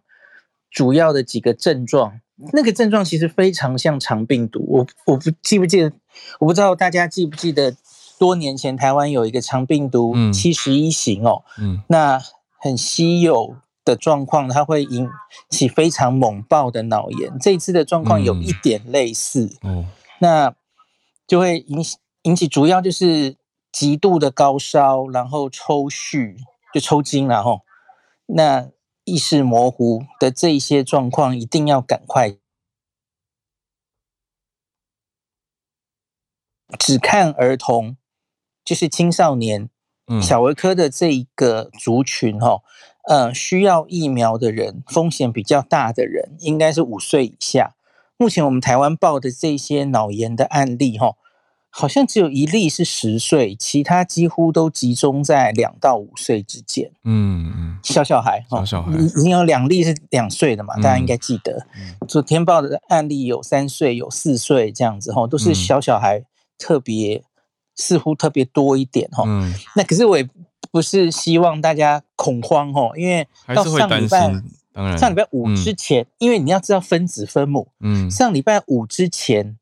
[0.72, 2.22] 主要的几个症状，
[2.54, 4.64] 那个症状其实非常像肠病毒。
[4.70, 5.92] 我我不记不记得，
[6.40, 7.76] 我不知道大家记不记得，
[8.20, 12.22] 多年前台湾有一个肠病毒七十一型哦，嗯，那
[12.60, 15.10] 很稀有的状况，它会引
[15.50, 17.36] 起非常猛爆的脑炎。
[17.40, 19.88] 这一次的状况有一点类似，嗯，
[20.20, 20.54] 那
[21.26, 23.36] 就会引起引起主要就是
[23.72, 26.36] 极度的高烧，然后抽搐，
[26.74, 27.62] 就抽筋了吼，
[28.26, 28.72] 那。
[29.06, 32.38] 意识模糊的这一些状况，一定要赶快。
[36.78, 37.98] 只看儿童，
[38.64, 39.72] 就是青少年、
[40.22, 42.62] 小儿科的这一个族群，哈，
[43.08, 47.76] 呃，需要疫苗的人，风险比较大的人，应该是五岁以下。
[48.16, 51.16] 目前我们台湾报的这些脑炎的案例，哈。
[51.72, 56.92] 好像只有一例是十岁，其他几乎都集中在两到五岁之间。
[57.04, 60.76] 嗯嗯，小小孩，小小孩，你你有两例是两岁的嘛？
[60.78, 61.66] 大家应该记得。
[62.08, 66.24] 昨天报的案例有三岁，有四岁这样子哈，都是小小孩，
[66.58, 67.24] 特别
[67.76, 69.24] 似乎特别多一点哈。
[69.28, 70.28] 嗯，那可是我也
[70.72, 79.59] 不是希望大家恐慌哈，因为到上礼拜，上礼拜五之前，因为你要知道分子分母，嗯，上礼拜五之前。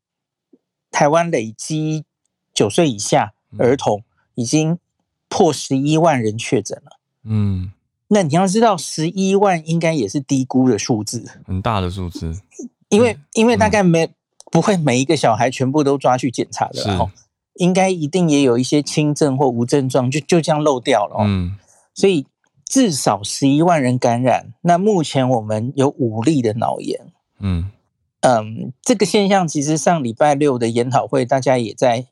[0.90, 2.04] 台湾累积
[2.52, 4.02] 九岁以下儿童
[4.34, 4.78] 已经
[5.28, 6.98] 破十一万人确诊了。
[7.24, 7.72] 嗯，
[8.08, 12.40] 那你要知道，十一万应该也是低估的数字，很大的数字。
[12.88, 14.10] 因为因为大概没
[14.50, 17.10] 不会每一个小孩全部都抓去检查的，哦，
[17.54, 21.16] 应该一定也有一些轻症或无症状，就就这样漏掉了。
[21.20, 21.56] 嗯，
[21.94, 22.26] 所以
[22.64, 24.54] 至少十一万人感染。
[24.62, 27.12] 那目前我们有五例的脑炎。
[27.40, 27.70] 嗯。
[28.20, 32.06] 嗯，这个现象其实上礼拜六的研讨会，大家也在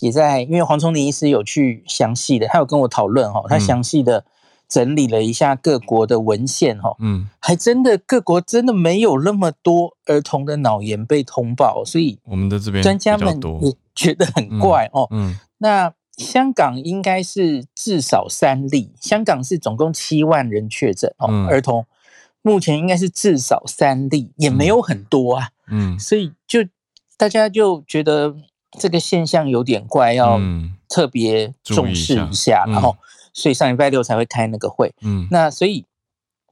[0.00, 4.24] 也在，因为黄崇林医师有去详细的，他有跟我讨论哈，他详细的
[4.66, 15.06] 整理了一下各国的文献哈，嗯，还真的各国真的没有那么多儿童的脑炎被通报，所以我们的这边专家们也觉得很怪哦。
[15.10, 21.84] 嗯，那香港应该是至少三例，香港是总共七万人确诊哦，儿童。
[22.46, 25.48] 目前应该是至少三例，也没有很多啊。
[25.70, 26.60] 嗯，所以就
[27.16, 28.36] 大家就觉得
[28.78, 30.38] 这个现象有点怪，要
[30.86, 32.66] 特别重视一下。
[32.66, 32.98] 然后，
[33.32, 34.92] 所以上礼拜六才会开那个会。
[35.00, 35.86] 嗯，那所以，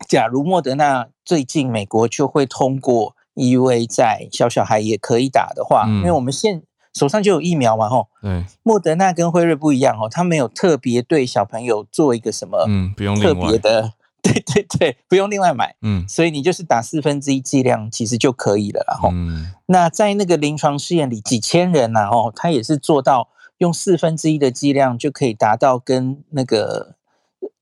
[0.09, 6.63] 假如莫德纳最近美国就会通过 EUA 在小小孩也可以打的话，因为我们现
[6.95, 8.09] 手上就有疫苗嘛，吼。
[8.23, 8.47] 对。
[8.63, 13.93] 莫德纳跟辉瑞不一样哦，他没有特别对小朋友做一个什么，嗯，不用特别的。
[14.33, 26.95] 对对对，不用另外买，嗯，所以你就是打四分之一剂量，其实就可以了，然后，嗯，那在那个临床试验里，几千人啊，哦他也是做到用四分之一的剂量就可以达到跟那个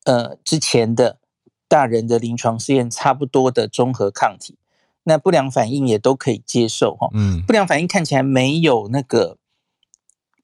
[0.04, 1.18] 呃之前的
[1.66, 4.58] 大人的临床试验差不多的中和抗体，
[5.04, 9.38] 那不良反应也都可以接受哈，嗯，不良反应看起来没有那个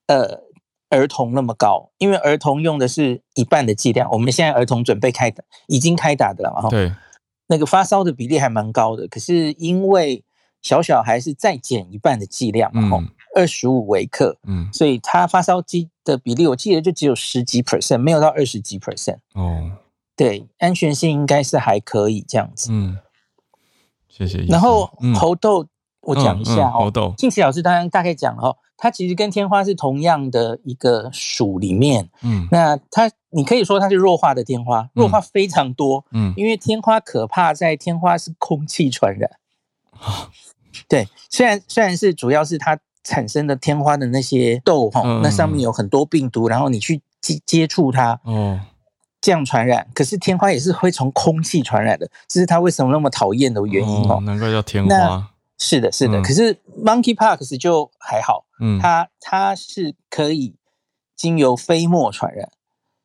[0.07, 0.46] 呃。
[0.89, 4.09] 儿童那么高，因为儿童用的是一半的剂量。
[4.13, 6.69] 我们现在儿童准备开打，已经开打的了嘛？
[6.69, 6.93] 对，
[7.49, 9.09] 那个发烧的比例还蛮高的。
[9.09, 10.25] 可是因为
[10.63, 13.03] 小小孩是再减一半的剂量嘛，吼，
[13.35, 19.19] 二十五微克，嗯，所以他发烧机的比例，我记得就只有十几 percent，没有到二十几 percent。
[19.35, 19.73] 哦，
[20.17, 22.71] 对，安全性应该是还可以这样子。
[22.73, 22.99] 嗯，
[24.09, 24.39] 谢谢。
[24.45, 25.67] 然后猴痘，
[26.01, 26.85] 我讲一下哦。
[26.85, 28.57] 猴痘，静琪老师刚刚大概讲了哦。
[28.77, 32.09] 它其实跟天花是同样的一个属里面。
[32.23, 36.05] 嗯，那它你可以说它是弱化的天花，弱化非常多。
[36.13, 39.31] 嗯，因为天花可怕在天花是空气传染。
[39.99, 40.31] 啊，
[40.89, 48.61] 对，虽然虽然是主要是它产生的天花的那些痘哈，嗯、那上面有很多病毒，然后你去接接触它，嗯，
[49.21, 49.87] 这样传染。
[49.95, 54.21] 可是天花也是会从空气传染的，这是它为什么那么讨厌的原因哦。
[54.21, 55.31] 难怪叫天花。
[55.59, 56.19] 是的，是的。
[56.19, 56.55] 嗯、可是
[56.85, 60.55] Monkeypox 就还好，嗯，它它是可以
[61.17, 62.51] 经由飞沫传染。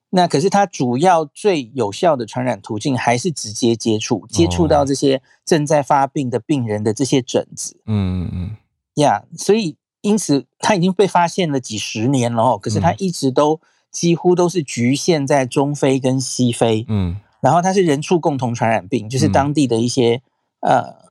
[0.10, 7.80] 那可是它主要最有效的传染途径还是直接接触，接触到这些正在发病的病人的这些疹子。
[7.86, 8.58] 嗯嗯嗯，
[8.96, 12.58] 呀，所以因此它已经被发现了几十年了哦。
[12.62, 16.86] 可是它一直都几乎都是局限在中非跟西非。
[16.90, 20.22] 嗯，然后它是人畜共同传染病，就是当地的一些、
[20.60, 21.11] 嗯、呃。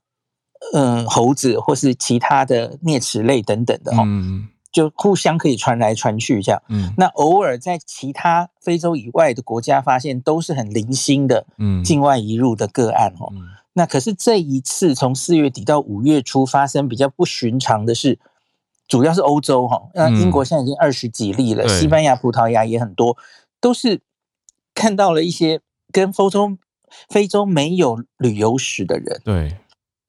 [0.73, 6.61] 嗯，猴子或是其他的啮齿类等等的哦，嗯，就互相可以传来传去这样。
[6.69, 13.27] 嗯，那偶尔在其他非洲以外的国家发现，都是很零星的，嗯，境外移入的个案哦。
[13.33, 13.41] 嗯，
[13.73, 18.19] 那可是这一次从四月底到五月初发生比较不寻常的是，
[18.87, 23.17] 主要是欧洲哈，那英国现在已经二十几例了，嗯，西班牙、葡萄牙也很多，
[23.59, 23.99] 都是
[24.73, 25.59] 看到了一些
[25.91, 26.57] 跟非洲
[27.09, 29.57] 非洲没有旅游史的人，对。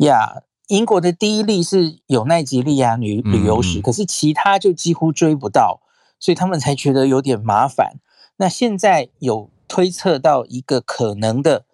[0.06, 5.80] 呀、yeah，英国的第一例是有奈及利亚旅旅游史，可是其他就几乎追不到，
[6.18, 7.96] 所以他们才觉得有点麻烦。
[8.36, 11.64] 那现在有推测到一个可能的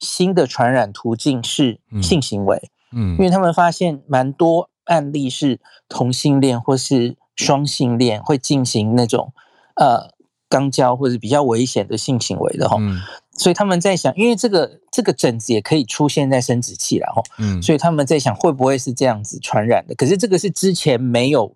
[0.00, 9.32] 新的传染途径是性行为，嗯，因为他们发现蛮多案例是同性恋或是双性恋会进行那种
[9.74, 10.10] 呃
[10.48, 12.76] 肛交或者比较危险的性行为的哈。
[12.80, 13.00] 嗯
[13.38, 19.94] 所以他们在想，因为这个这个疹子也可以出现在生殖器然后，嗯，所以他们在想会不会是这样子传染的？
[19.94, 21.54] 可是这个是之前没有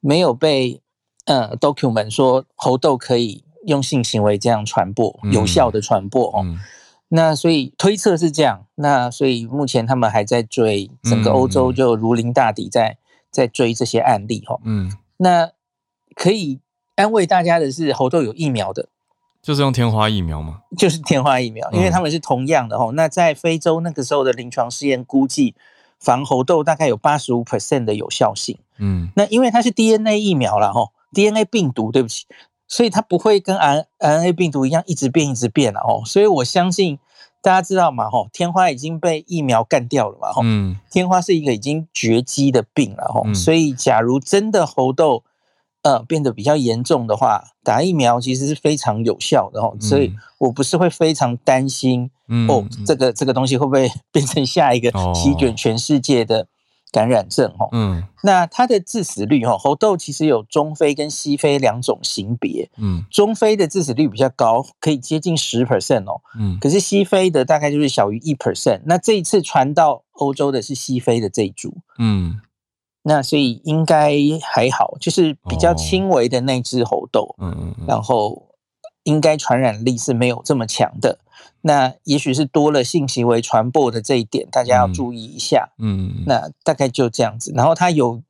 [0.00, 0.80] 没有被
[1.26, 6.58] 呃 document 说猴痘可以用性行为这样传播，嗯、有效的传播哦、嗯。
[7.08, 8.66] 那所以推测是这样。
[8.76, 12.96] 那所以目前他们还在追，整个欧洲就如临大敌在，
[13.30, 14.58] 在在追这些案例哈。
[14.64, 15.50] 嗯，那
[16.14, 16.60] 可以
[16.96, 18.88] 安慰大家的是，猴痘有疫苗的。
[19.42, 20.60] 就是用天花疫苗吗？
[20.76, 22.94] 就是天花疫苗，因为他们是同样的哦、嗯。
[22.94, 25.54] 那在非洲那个时候的临床试验估计，
[25.98, 28.58] 防猴痘大概有八十五 percent 的有效性。
[28.78, 32.26] 嗯，那因为它是 DNA 疫苗了哈，DNA 病毒，对不起，
[32.68, 36.02] 所以它不会跟 RNA 病毒一样一直变一直变了哦。
[36.04, 36.98] 所以我相信
[37.40, 40.42] 大家知道嘛哈，天花已经被疫苗干掉了嘛哈。
[40.44, 45.24] 嗯，天花是一个已经绝迹的病了哈、嗯，所以假如真的猴痘。
[45.82, 56.46] 呃，变得比较严重的话，打疫苗其实是非常有效的哦，嗯、所以我不是会非常担心、嗯、哦，这个这个东西会不会 变成下一个席卷全世界的
[56.92, 57.70] 感染症哦？
[57.72, 68.82] 嗯，那它的致死率哈，猴痘其实有中非跟西非两种型别，嗯，中非的致死率比较高，可以接近十 percent 哦，嗯，可是西非的大概就是小于一 percent。
[68.84, 72.38] 那这一次传到欧洲的是西非的这一组，嗯。
[73.02, 78.48] 那所以应该还好，就是比较轻微的那只猴痘，嗯然后
[79.04, 81.18] 应该传染力是没有这么强的。
[81.62, 85.70] 那也许是多了性行为传播的这一点，大家要注意一下。
[85.78, 87.52] 嗯，那大概就这样子。
[87.54, 88.22] 然后它有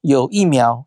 [0.00, 0.86] 有疫苗，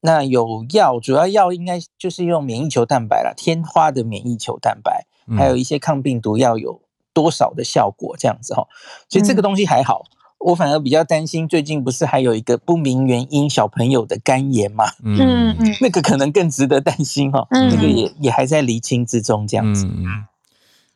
[0.00, 5.06] 那有药，主要药应该就是用免疫球蛋白啦，天花的免疫球蛋白，
[5.36, 6.80] 还有一些抗病毒药有
[7.12, 8.66] 多少的效果这样子哈。
[9.08, 10.04] 所以这个东西还好。
[10.44, 14.84] 我反而比较担心，最近不是还有一个不明原因小朋友的肝炎嘛？
[15.04, 17.46] 嗯嗯，那个可能更值得担心哈。
[17.50, 19.86] 嗯，那个也也还在厘清之中，这样子。
[19.86, 20.04] 嗯，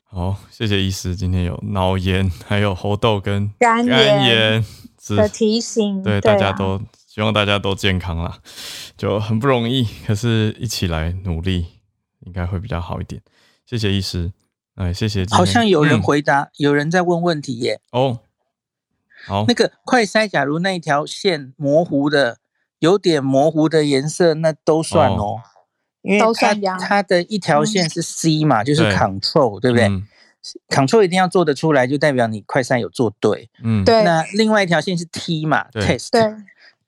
[0.05, 4.65] 好，谢谢医师，今天有脑炎，还有喉痘跟肝炎
[5.09, 8.39] 的提醒，对，对、啊、大家都希望大家都健康啦，
[8.97, 11.67] 就很不容易，可是一起来努力，
[12.27, 13.23] 应该会比较好一点。
[13.65, 14.33] 谢谢医师，
[14.75, 15.25] 哎，谢谢。
[15.31, 17.81] 好像有人回答，嗯、有人在问问题耶。
[17.93, 18.21] 哦。
[19.27, 22.39] 好，那个快筛，假如那一条线模糊的，
[22.79, 25.41] 有点模糊的颜色，那都算哦，哦
[26.03, 30.07] 因为它它的一条线是 C 嘛，嗯、就是 Control，对，对不对、嗯、
[30.69, 33.51] ？Control 一定要做得出来，就代表你快筛有做对。
[33.65, 34.05] 嗯，对。
[34.05, 36.23] 那另外一条线是 T 嘛，Test，对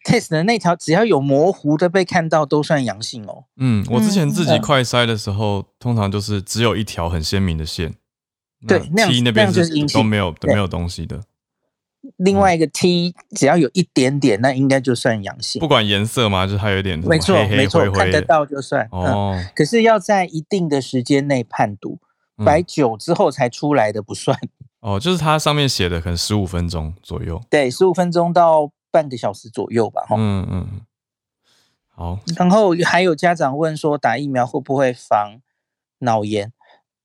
[0.05, 3.47] ，Test 的那条只要有模糊的被看到，都算阳性哦。
[3.57, 7.93] 嗯，我之前自己快筛的时候、嗯，通常就是只有一条很鲜明的线，
[8.69, 11.21] 对，那 T 那边是都没有都没有东西的。
[12.19, 15.61] 另外一个 T 只要有一点点，那应该就算阳性。
[15.61, 18.87] 不管颜色嘛，就是它有点没错没错，看得到就算。
[18.91, 21.99] 哦、嗯，可是要在一定的时间内判读，
[22.45, 24.37] 摆久之后才出来的不算。
[24.81, 27.41] 哦，就是它上面写的可能十五分钟左右。
[27.49, 30.05] 对，十五分钟到半个小时左右吧。
[30.17, 30.81] 嗯嗯。
[31.87, 35.41] 好，然后还有家长问说，打疫苗会不会防
[36.01, 36.53] 脑炎？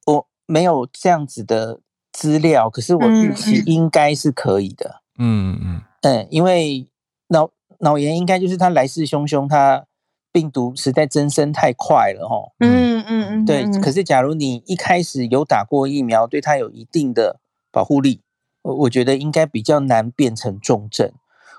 [0.07, 5.03] 我没有这样子的资料，可是我预期应该是可以的。
[5.18, 6.88] 嗯嗯嗯，因为
[7.28, 7.49] 脑
[7.80, 9.86] 脑炎应该就是它来势汹汹，它
[10.32, 12.51] 病毒实在增生太快了哈。
[12.59, 13.64] 嗯嗯嗯，对。
[13.82, 17.39] 可是假如你一开始有打过疫苗，对它有一定的
[17.72, 18.22] 保护力，
[18.64, 21.11] 我我觉得应该比较难变成重症。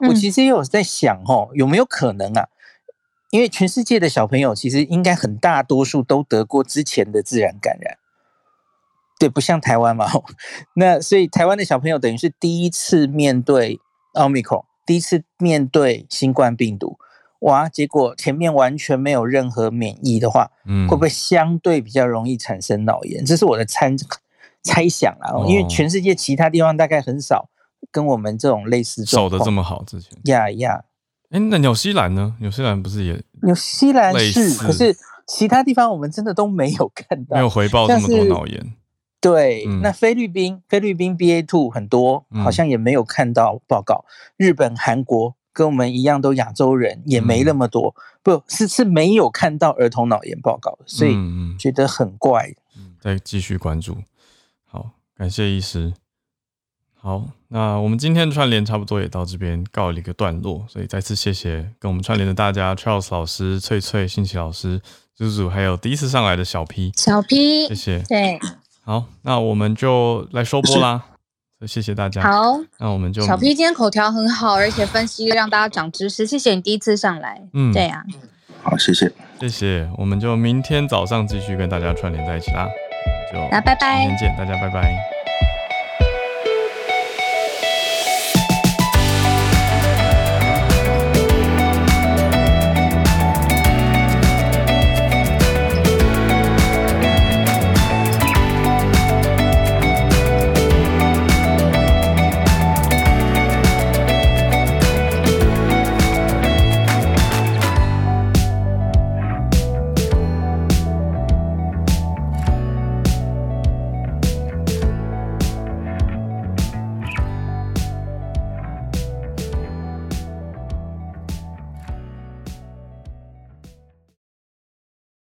[0.08, 2.48] 我其实也有在想哦，有没有可能啊？
[3.30, 7.98] 因为全世界的小朋友其实应该很大多数都得过之前的自然感染。
[9.24, 10.06] 对，不像台湾嘛，
[10.74, 13.80] 那所以台湾的小朋友等于是第一次面对
[14.12, 16.98] 奥密克戎，第一次面对新冠病毒，
[17.40, 17.66] 哇！
[17.70, 23.24] 结果前面完全没有任何免疫的话，嗯，会不会相对比较容易产生脑炎？
[23.24, 23.90] 这是我的猜
[24.62, 27.48] 猜想啊，哦，因为全世界其他地方大概很少
[27.90, 30.84] 跟我们这种类似守的这么好之前，呀呀，
[31.30, 32.34] 哎，那纽西兰呢？
[32.40, 34.94] 纽西兰不是也纽西兰是，可是
[35.26, 38.74] 其他地方我们真的都没有看到，没有回报这么多脑炎。
[39.24, 44.04] 对，那菲律宾、嗯、菲律宾 BA two 很多，好像也没有看到报告。
[44.06, 51.16] 嗯、日本、韩国跟我们一样都亚洲人，也没那么多，嗯、不是是没有看到儿童脑炎报告，所以
[51.58, 52.52] 觉得很怪。
[52.76, 53.96] 嗯，再继续关注。
[54.66, 55.94] 好，感谢医师。
[56.94, 64.82] 好，那我们今天的串联差不多也到这边告了一个段落，所以再次谢谢跟我们串联的大家，Charles 老师、翠翠、信奇老师、
[65.14, 68.02] 祖祖，还有第一次上来的小 P，小 P，谢谢。
[68.08, 68.38] 对。
[68.84, 71.02] 好，那我们就来收播啦。
[71.66, 72.20] 谢谢大家。
[72.20, 76.26] 好，那我们就小 P 今天口条很好，而且分析让大家长知识。
[76.26, 77.40] 谢谢你第一次上来。
[77.54, 78.70] 嗯，对呀、啊。
[78.70, 79.10] 好，谢谢，
[79.40, 79.88] 谢谢。
[79.96, 82.68] 我们就明天早上继续跟大家串联在一起啦。
[83.32, 85.13] 就那拜拜，明天见，大家拜拜。